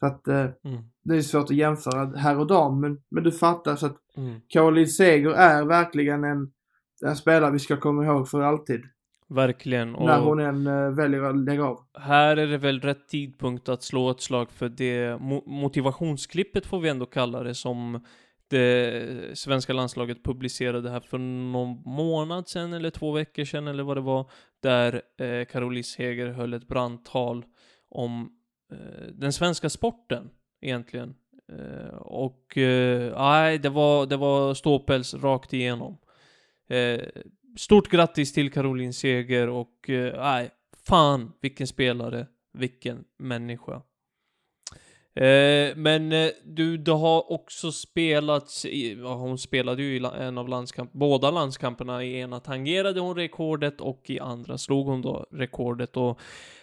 [0.00, 0.82] Så att eh, mm.
[1.04, 4.40] det är svårt att jämföra här och dam, men, men du fattar så att mm.
[4.48, 6.52] Caroline Seger är verkligen en,
[7.06, 8.80] en spelare vi ska komma ihåg för alltid.
[9.28, 9.94] Verkligen.
[9.94, 11.80] Och när hon än uh, väljer att lägga av.
[11.98, 16.80] Här är det väl rätt tidpunkt att slå ett slag för det mo motivationsklippet får
[16.80, 18.04] vi ändå kalla det som
[18.50, 23.96] det svenska landslaget publicerade här för någon månad sedan eller två veckor sedan eller vad
[23.96, 24.30] det var.
[24.62, 27.44] Där eh, Caroline Seger höll ett brandtal
[27.88, 28.30] om
[28.74, 31.14] Eh, den svenska sporten egentligen.
[31.52, 35.98] Eh, och eh, nej, det var, det var ståpäls rakt igenom.
[37.56, 40.50] Stort grattis till Caroline Seger och eh, nej,
[40.86, 43.82] fan vilken spelare, vilken människa.
[45.16, 50.38] Eh, men eh, du, det har också spelats, i, ja, hon spelade ju i en
[50.38, 52.04] av landskamp, båda landskamperna.
[52.04, 55.96] I ena tangerade hon rekordet och i andra slog hon då rekordet.
[55.96, 56.20] Och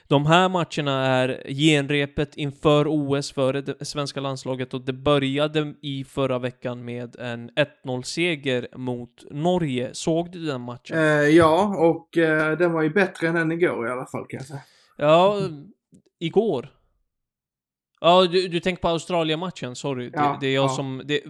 [0.07, 6.03] de här matcherna är genrepet inför OS för det svenska landslaget och det började i
[6.03, 9.89] förra veckan med en 1-0-seger mot Norge.
[9.93, 10.97] Såg du den matchen?
[10.97, 14.37] Eh, ja, och eh, den var ju bättre än den igår i alla fall kan
[14.37, 14.61] jag säga.
[14.97, 15.37] Ja,
[16.19, 16.69] igår.
[18.01, 20.11] Ja, du, du tänker på Australien-matchen, sorry.
[20.13, 20.69] Ja, det, det, är jag ja.
[20.69, 21.01] som...
[21.05, 21.21] Det,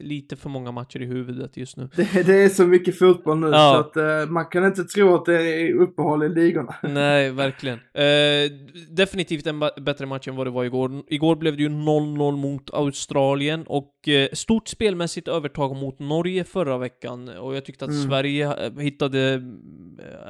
[0.00, 1.88] lite för många matcher i huvudet just nu.
[1.96, 3.90] Det, det är så mycket fotboll nu ja.
[3.92, 6.74] så att uh, man kan inte tro att det är uppehåll i ligorna.
[6.82, 7.78] Nej, verkligen.
[7.78, 8.58] Uh,
[8.90, 11.02] definitivt en bättre match än vad det var igår.
[11.08, 16.78] Igår blev det ju 0-0 mot Australien och uh, stort spelmässigt övertag mot Norge förra
[16.78, 17.28] veckan.
[17.28, 18.02] Och jag tyckte att mm.
[18.02, 19.42] Sverige hittade...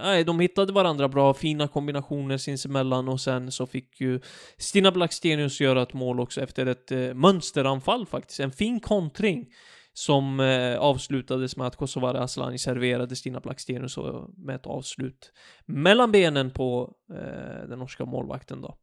[0.03, 4.21] Nej, de hittade varandra bra, fina kombinationer sinsemellan och sen så fick ju
[4.59, 8.41] Stina Blackstenius göra ett mål också efter ett mönsteranfall faktiskt.
[8.41, 9.47] En fin kontring
[9.93, 13.99] som eh, avslutades med att Kosovare Asllani serverade Stina Blackstenius
[14.37, 15.33] med ett avslut
[15.67, 18.79] mellan benen på eh, den norska målvakten då.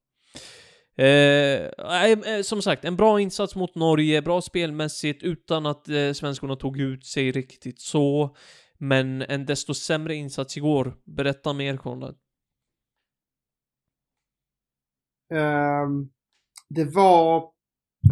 [1.00, 6.12] Eh, eh, eh, som sagt, en bra insats mot Norge, bra spelmässigt utan att eh,
[6.12, 8.36] svenskorna tog ut sig riktigt så.
[8.78, 10.98] Men en desto sämre insats igår.
[11.06, 12.16] Berätta mer Konrad.
[15.34, 16.12] Um,
[16.70, 17.52] det var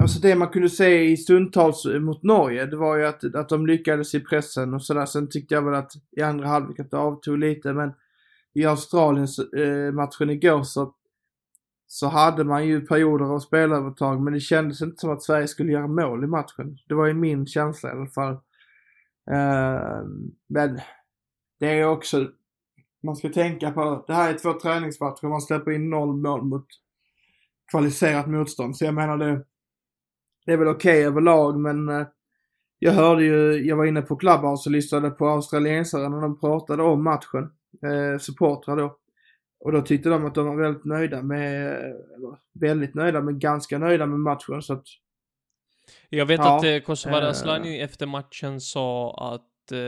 [0.02, 3.68] Alltså det man kunde se i stundtals mot Norge, det var ju att, att de
[3.68, 5.06] lyckades i pressen och sådär.
[5.06, 7.94] Sen tyckte jag väl att i andra halvlek att det avtog lite, men
[8.54, 10.94] i Australiens eh, matchen igår så,
[11.88, 15.72] så hade man ju perioder av spelövertag, men det kändes inte som att Sverige skulle
[15.72, 16.78] göra mål i matchen.
[16.88, 18.34] Det var ju min känsla i alla fall.
[19.32, 20.02] Eh,
[20.48, 20.80] men
[21.60, 22.32] det är också,
[23.04, 26.68] man ska tänka på, det här är två träningsmatcher, man släpper in noll mål mot
[27.72, 28.78] kvalificerat motstånd.
[28.78, 29.44] Så jag menar det,
[30.48, 32.08] det är väl okej okay överlag men eh,
[32.80, 36.84] jag hörde ju, jag var inne på Clubhouse och lyssnade på australiensare när de pratade
[36.84, 37.50] om matchen,
[37.84, 38.98] eh, supportrar då.
[39.60, 41.78] Och då tyckte de att de var väldigt nöjda med,
[42.60, 44.86] väldigt nöjda, men ganska nöjda med matchen så att
[46.10, 49.80] jag vet ja, att eh, Kosovare eh, Asllani efter matchen sa att eh,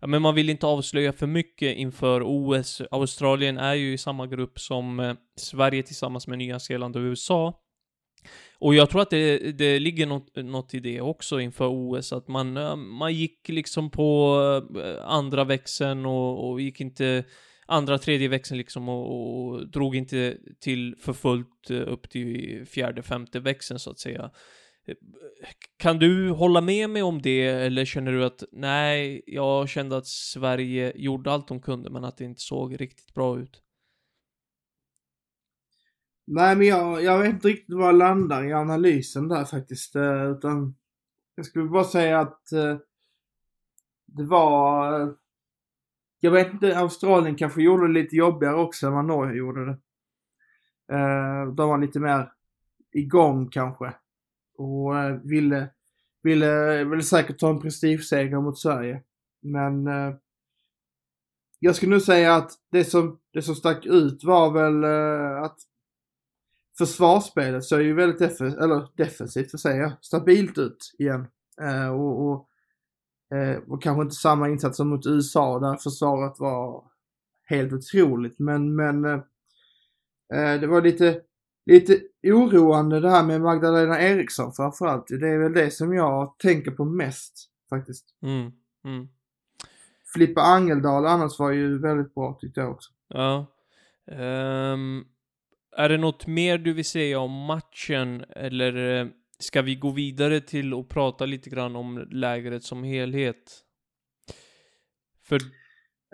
[0.00, 2.82] ja, men man vill inte avslöja för mycket inför OS.
[2.90, 7.54] Australien är ju i samma grupp som eh, Sverige tillsammans med Nya Zeeland och USA.
[8.60, 12.28] Och jag tror att det, det ligger något, något i det också inför OS, att
[12.28, 14.36] man, eh, man gick liksom på
[14.84, 17.24] eh, andra växeln och, och gick inte
[17.66, 23.02] andra, tredje växeln liksom och, och drog inte till för fullt eh, upp till fjärde,
[23.02, 24.30] femte växeln så att säga.
[25.76, 30.06] Kan du hålla med mig om det eller känner du att nej, jag kände att
[30.06, 33.62] Sverige gjorde allt de kunde men att det inte såg riktigt bra ut?
[36.26, 39.96] Nej, men jag, jag vet inte riktigt var jag landar i analysen där faktiskt.
[39.96, 40.74] Eh, utan
[41.34, 42.76] jag skulle bara säga att eh,
[44.06, 45.00] det var...
[45.00, 45.08] Eh,
[46.20, 49.78] jag vet inte, Australien kanske gjorde det lite jobbigare också än vad Norge gjorde det.
[51.56, 52.32] De var lite mer
[52.92, 53.94] igång kanske.
[54.56, 54.94] Och
[55.24, 55.68] ville,
[56.22, 59.02] ville, ville säkert ta en prestigeseger mot Sverige.
[59.42, 59.88] Men
[61.58, 64.84] jag skulle nog säga att det som, det som stack ut var väl
[65.44, 65.58] att
[66.80, 71.26] försvarsspelet såg ju väldigt defensivt, eller defensivt, vad säger jag, stabilt ut igen.
[71.62, 72.48] Eh, och, och,
[73.36, 76.84] eh, och kanske inte samma insats som mot USA där försvaret var
[77.46, 78.38] helt otroligt.
[78.38, 79.20] Men, men eh,
[80.34, 81.20] eh, det var lite,
[81.66, 85.06] lite oroande det här med Magdalena Eriksson framförallt.
[85.06, 88.04] Det är väl det som jag tänker på mest faktiskt.
[88.22, 88.52] Mm,
[88.84, 89.08] mm.
[90.14, 92.90] Filippa Angeldal annars var ju väldigt bra tyckte jag också.
[93.08, 93.46] Ja.
[94.10, 95.04] Ehm,
[95.76, 99.06] är det något mer du vill säga om matchen eller eh,
[99.38, 103.64] ska vi gå vidare till och prata lite grann om lägret som helhet?
[105.24, 105.40] För,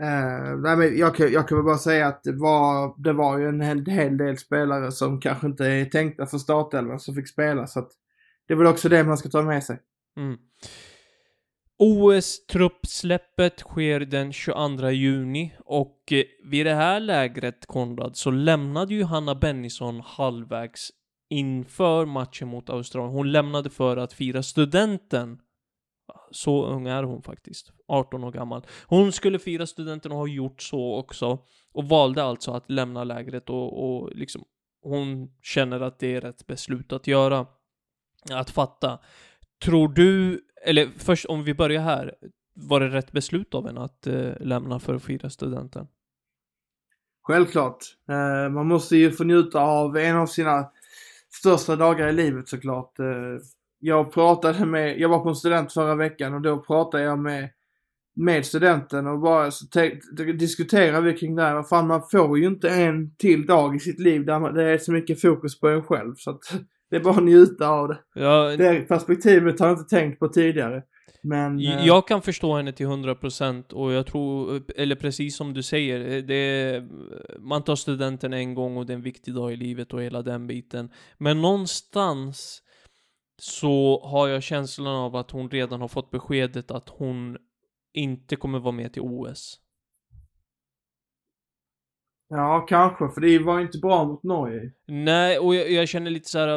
[0.01, 3.39] Eh, nej, men jag, kan, jag kan väl bara säga att det var, det var
[3.39, 7.29] ju en hel, hel del spelare som kanske inte är tänkta för startelvan som fick
[7.29, 7.67] spela.
[7.67, 7.91] Så att
[8.47, 9.79] det är väl också det man ska ta med sig.
[10.17, 10.39] mm.
[11.79, 19.05] OS-truppsläppet sker den 22 juni och eh, vid det här lägret, Konrad, så lämnade ju
[19.05, 20.91] Hanna Bennison halvvägs
[21.31, 23.15] inför matchen mot Australien.
[23.15, 25.39] Hon lämnade för att fira studenten.
[26.31, 27.73] Så ung är hon faktiskt.
[27.89, 28.67] 18 år gammal.
[28.87, 31.39] Hon skulle fira studenten och har gjort så också.
[31.73, 34.45] Och valde alltså att lämna lägret och, och liksom
[34.83, 37.47] hon känner att det är rätt beslut att göra.
[38.31, 38.99] Att fatta.
[39.65, 42.15] Tror du, eller först om vi börjar här.
[42.55, 45.87] Var det rätt beslut av en att eh, lämna för att fira studenten?
[47.23, 47.79] Självklart.
[48.09, 50.67] Eh, man måste ju få njuta av en av sina
[51.33, 52.99] största dagar i livet såklart.
[52.99, 53.07] Eh,
[53.79, 57.51] jag pratade med, jag var på en student förra veckan och då pratade jag med,
[58.17, 59.65] med studenten och bara så
[60.39, 61.63] diskuterade vi kring det här.
[61.63, 64.79] Fan, man får ju inte en till dag i sitt liv där man, det är
[64.79, 66.15] så mycket fokus på en själv.
[66.17, 66.43] Så att
[66.91, 67.99] det är bara att njuta av det.
[68.15, 70.83] Ja, Det perspektivet har jag inte tänkt på tidigare.
[71.23, 71.59] Men...
[71.59, 76.23] eh, Jag kan förstå henne till 100% och jag tror, eller precis som du säger,
[76.23, 76.83] det,
[77.41, 80.23] man tar studenten en gång och det är en viktig dag i livet och hela
[80.23, 80.91] den biten.
[81.19, 82.63] Men någonstans
[83.39, 87.37] så har jag känslan av att hon redan har fått beskedet att hon
[87.95, 89.61] inte kommer vara med till OS.
[92.29, 93.09] Ja, kanske.
[93.09, 94.73] För det var inte bra mot Norge.
[94.87, 96.49] Nej, och jag, jag känner lite så här,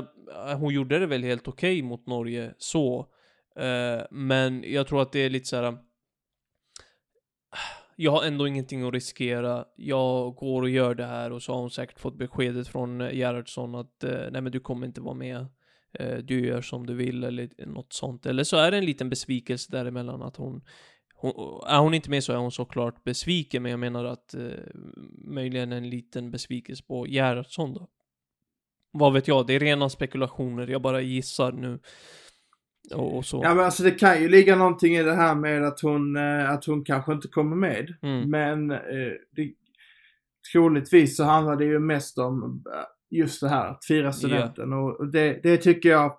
[0.52, 3.08] äh, hon gjorde det väl helt okej mot Norge så.
[3.56, 5.64] Eh, men jag tror att det är lite så här.
[5.64, 5.74] Äh,
[7.96, 9.66] jag har ändå ingenting att riskera.
[9.76, 13.16] Jag går och gör det här och så har hon säkert fått beskedet från äh,
[13.16, 15.48] Gerhardsson att eh, nej men du kommer inte vara med.
[15.94, 18.26] Eh, du gör som du vill eller något sånt.
[18.26, 20.62] Eller så är det en liten besvikelse däremellan att hon
[21.22, 24.42] hon, är hon inte med så är hon såklart besviken, men jag menar att eh,
[25.26, 27.88] möjligen en liten besvikelse på Gerhardsson då.
[28.92, 31.80] Vad vet jag, det är rena spekulationer, jag bara gissar nu.
[32.94, 33.42] Och, och så.
[33.44, 36.50] Ja men alltså det kan ju ligga någonting i det här med att hon, eh,
[36.50, 37.96] att hon kanske inte kommer med.
[38.02, 38.30] Mm.
[38.30, 39.54] Men eh, det,
[40.52, 44.74] troligtvis så handlar det ju mest om eh, just det här att fira studenten.
[44.74, 46.19] Och och det, det tycker jag,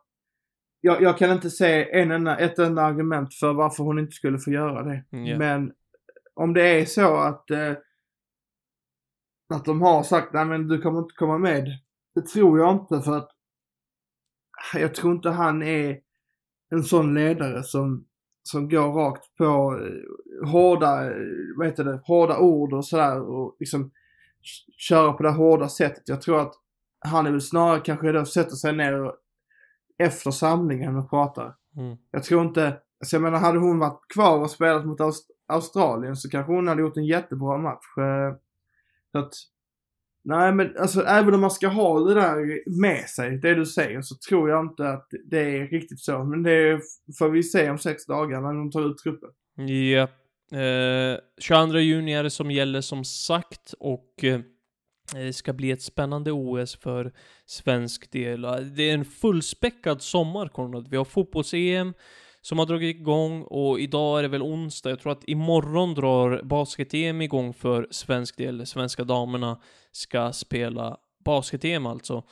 [0.80, 4.38] jag, jag kan inte se en enda, ett enda argument för varför hon inte skulle
[4.38, 5.04] få göra det.
[5.12, 5.38] Mm, ja.
[5.38, 5.72] Men
[6.34, 7.72] om det är så att, eh,
[9.54, 11.66] att de har sagt nej men du kommer inte komma med.
[12.14, 13.30] Det tror jag inte för att
[14.74, 16.00] jag tror inte han är
[16.70, 18.04] en sån ledare som,
[18.42, 19.44] som går rakt på
[19.80, 21.16] eh, hårda, eh,
[21.56, 23.90] vad heter det, hårda ord och sådär och liksom
[24.78, 26.08] köra på det hårda sättet.
[26.08, 26.54] Jag tror att
[26.98, 29.16] han är väl snarare kanske då sätter sig ner och,
[30.00, 31.54] efter samlingen och pratar.
[31.76, 31.96] Mm.
[32.10, 32.66] Jag tror inte,
[33.00, 36.68] alltså jag menar hade hon varit kvar och spelat mot Aust- Australien så kanske hon
[36.68, 37.84] hade gjort en jättebra match.
[37.98, 38.36] Eh,
[39.12, 39.32] Så att,
[40.24, 44.02] nej men alltså även om man ska ha det där med sig, det du säger,
[44.02, 46.24] så tror jag inte att det är riktigt så.
[46.24, 46.80] Men det
[47.18, 49.30] får vi se om sex dagar när de tar ut truppen.
[49.68, 50.08] Ja.
[50.58, 54.40] Eh, 22 juni är det som gäller som sagt och eh,
[55.14, 57.12] Eh, det ska bli ett spännande OS för
[57.46, 58.42] svensk del.
[58.76, 60.88] Det är en fullspäckad sommar, Konrad.
[60.88, 61.94] Vi har fotbolls-EM,
[62.42, 64.90] som har dragit igång och idag är det väl onsdag.
[64.90, 68.66] Jag tror att imorgon drar basket-EM igång för svensk del.
[68.66, 69.60] Svenska damerna
[69.92, 72.24] ska spela basket-EM alltså.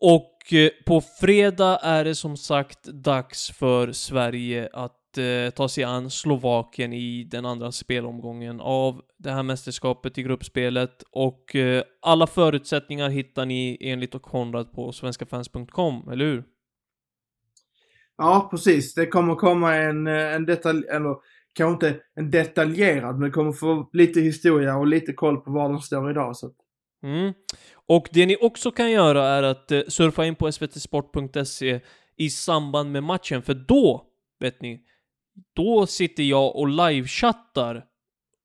[0.00, 5.84] Och eh, på fredag är det som sagt dags för Sverige att eh, ta sig
[5.84, 11.02] an Slovakien i den andra spelomgången av det här mästerskapet i gruppspelet.
[11.10, 16.44] Och eh, alla förutsättningar hittar ni enligt Konrad på svenskafans.com, eller hur?
[18.16, 18.94] Ja, precis.
[18.94, 21.16] Det kommer komma en, eh, en detalj, eller
[21.54, 25.80] kanske inte en detaljerad, men kommer få lite historia och lite koll på var de
[25.80, 26.36] står idag.
[26.36, 26.50] Så.
[27.02, 27.32] Mm.
[27.86, 31.80] Och det ni också kan göra är att eh, surfa in på svtsport.se
[32.16, 34.06] i samband med matchen, för då,
[34.40, 34.80] vet ni,
[35.54, 37.84] då sitter jag och livechattar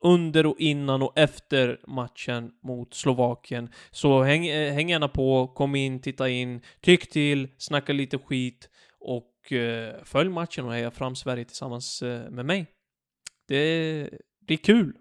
[0.04, 3.70] under och innan och efter matchen mot Slovakien.
[3.91, 8.70] Så häng, eh, häng gärna på, kom in, titta in, tyck till, snacka lite skit
[9.00, 12.66] och eh, följ matchen och heja fram Sverige tillsammans eh, med mig.
[13.48, 14.10] Det,
[14.48, 14.94] det är kul.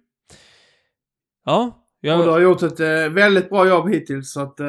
[1.45, 2.19] Ja, jag...
[2.19, 4.67] Och du har gjort ett eh, väldigt bra jobb hittills, så att eh,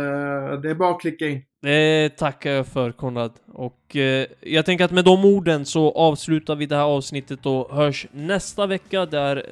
[0.61, 1.41] det är bara att klicka in.
[1.61, 3.31] Det tackar jag för Konrad.
[3.53, 7.75] Och eh, jag tänker att med de orden så avslutar vi det här avsnittet och
[7.75, 9.45] hörs nästa vecka där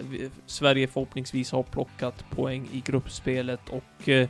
[0.45, 4.27] Sverige förhoppningsvis har plockat poäng i gruppspelet och eh,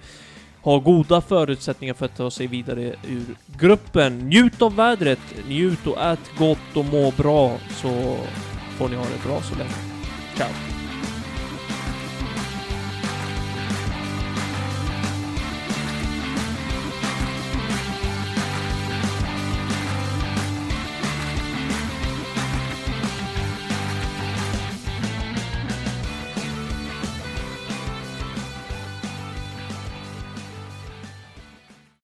[0.62, 4.20] har goda förutsättningar för att ta sig vidare ur gruppen.
[4.20, 8.18] Njut av vädret, njut och ät gott och må bra så
[8.78, 9.72] får ni ha det bra så länge.
[10.36, 10.71] Ciao!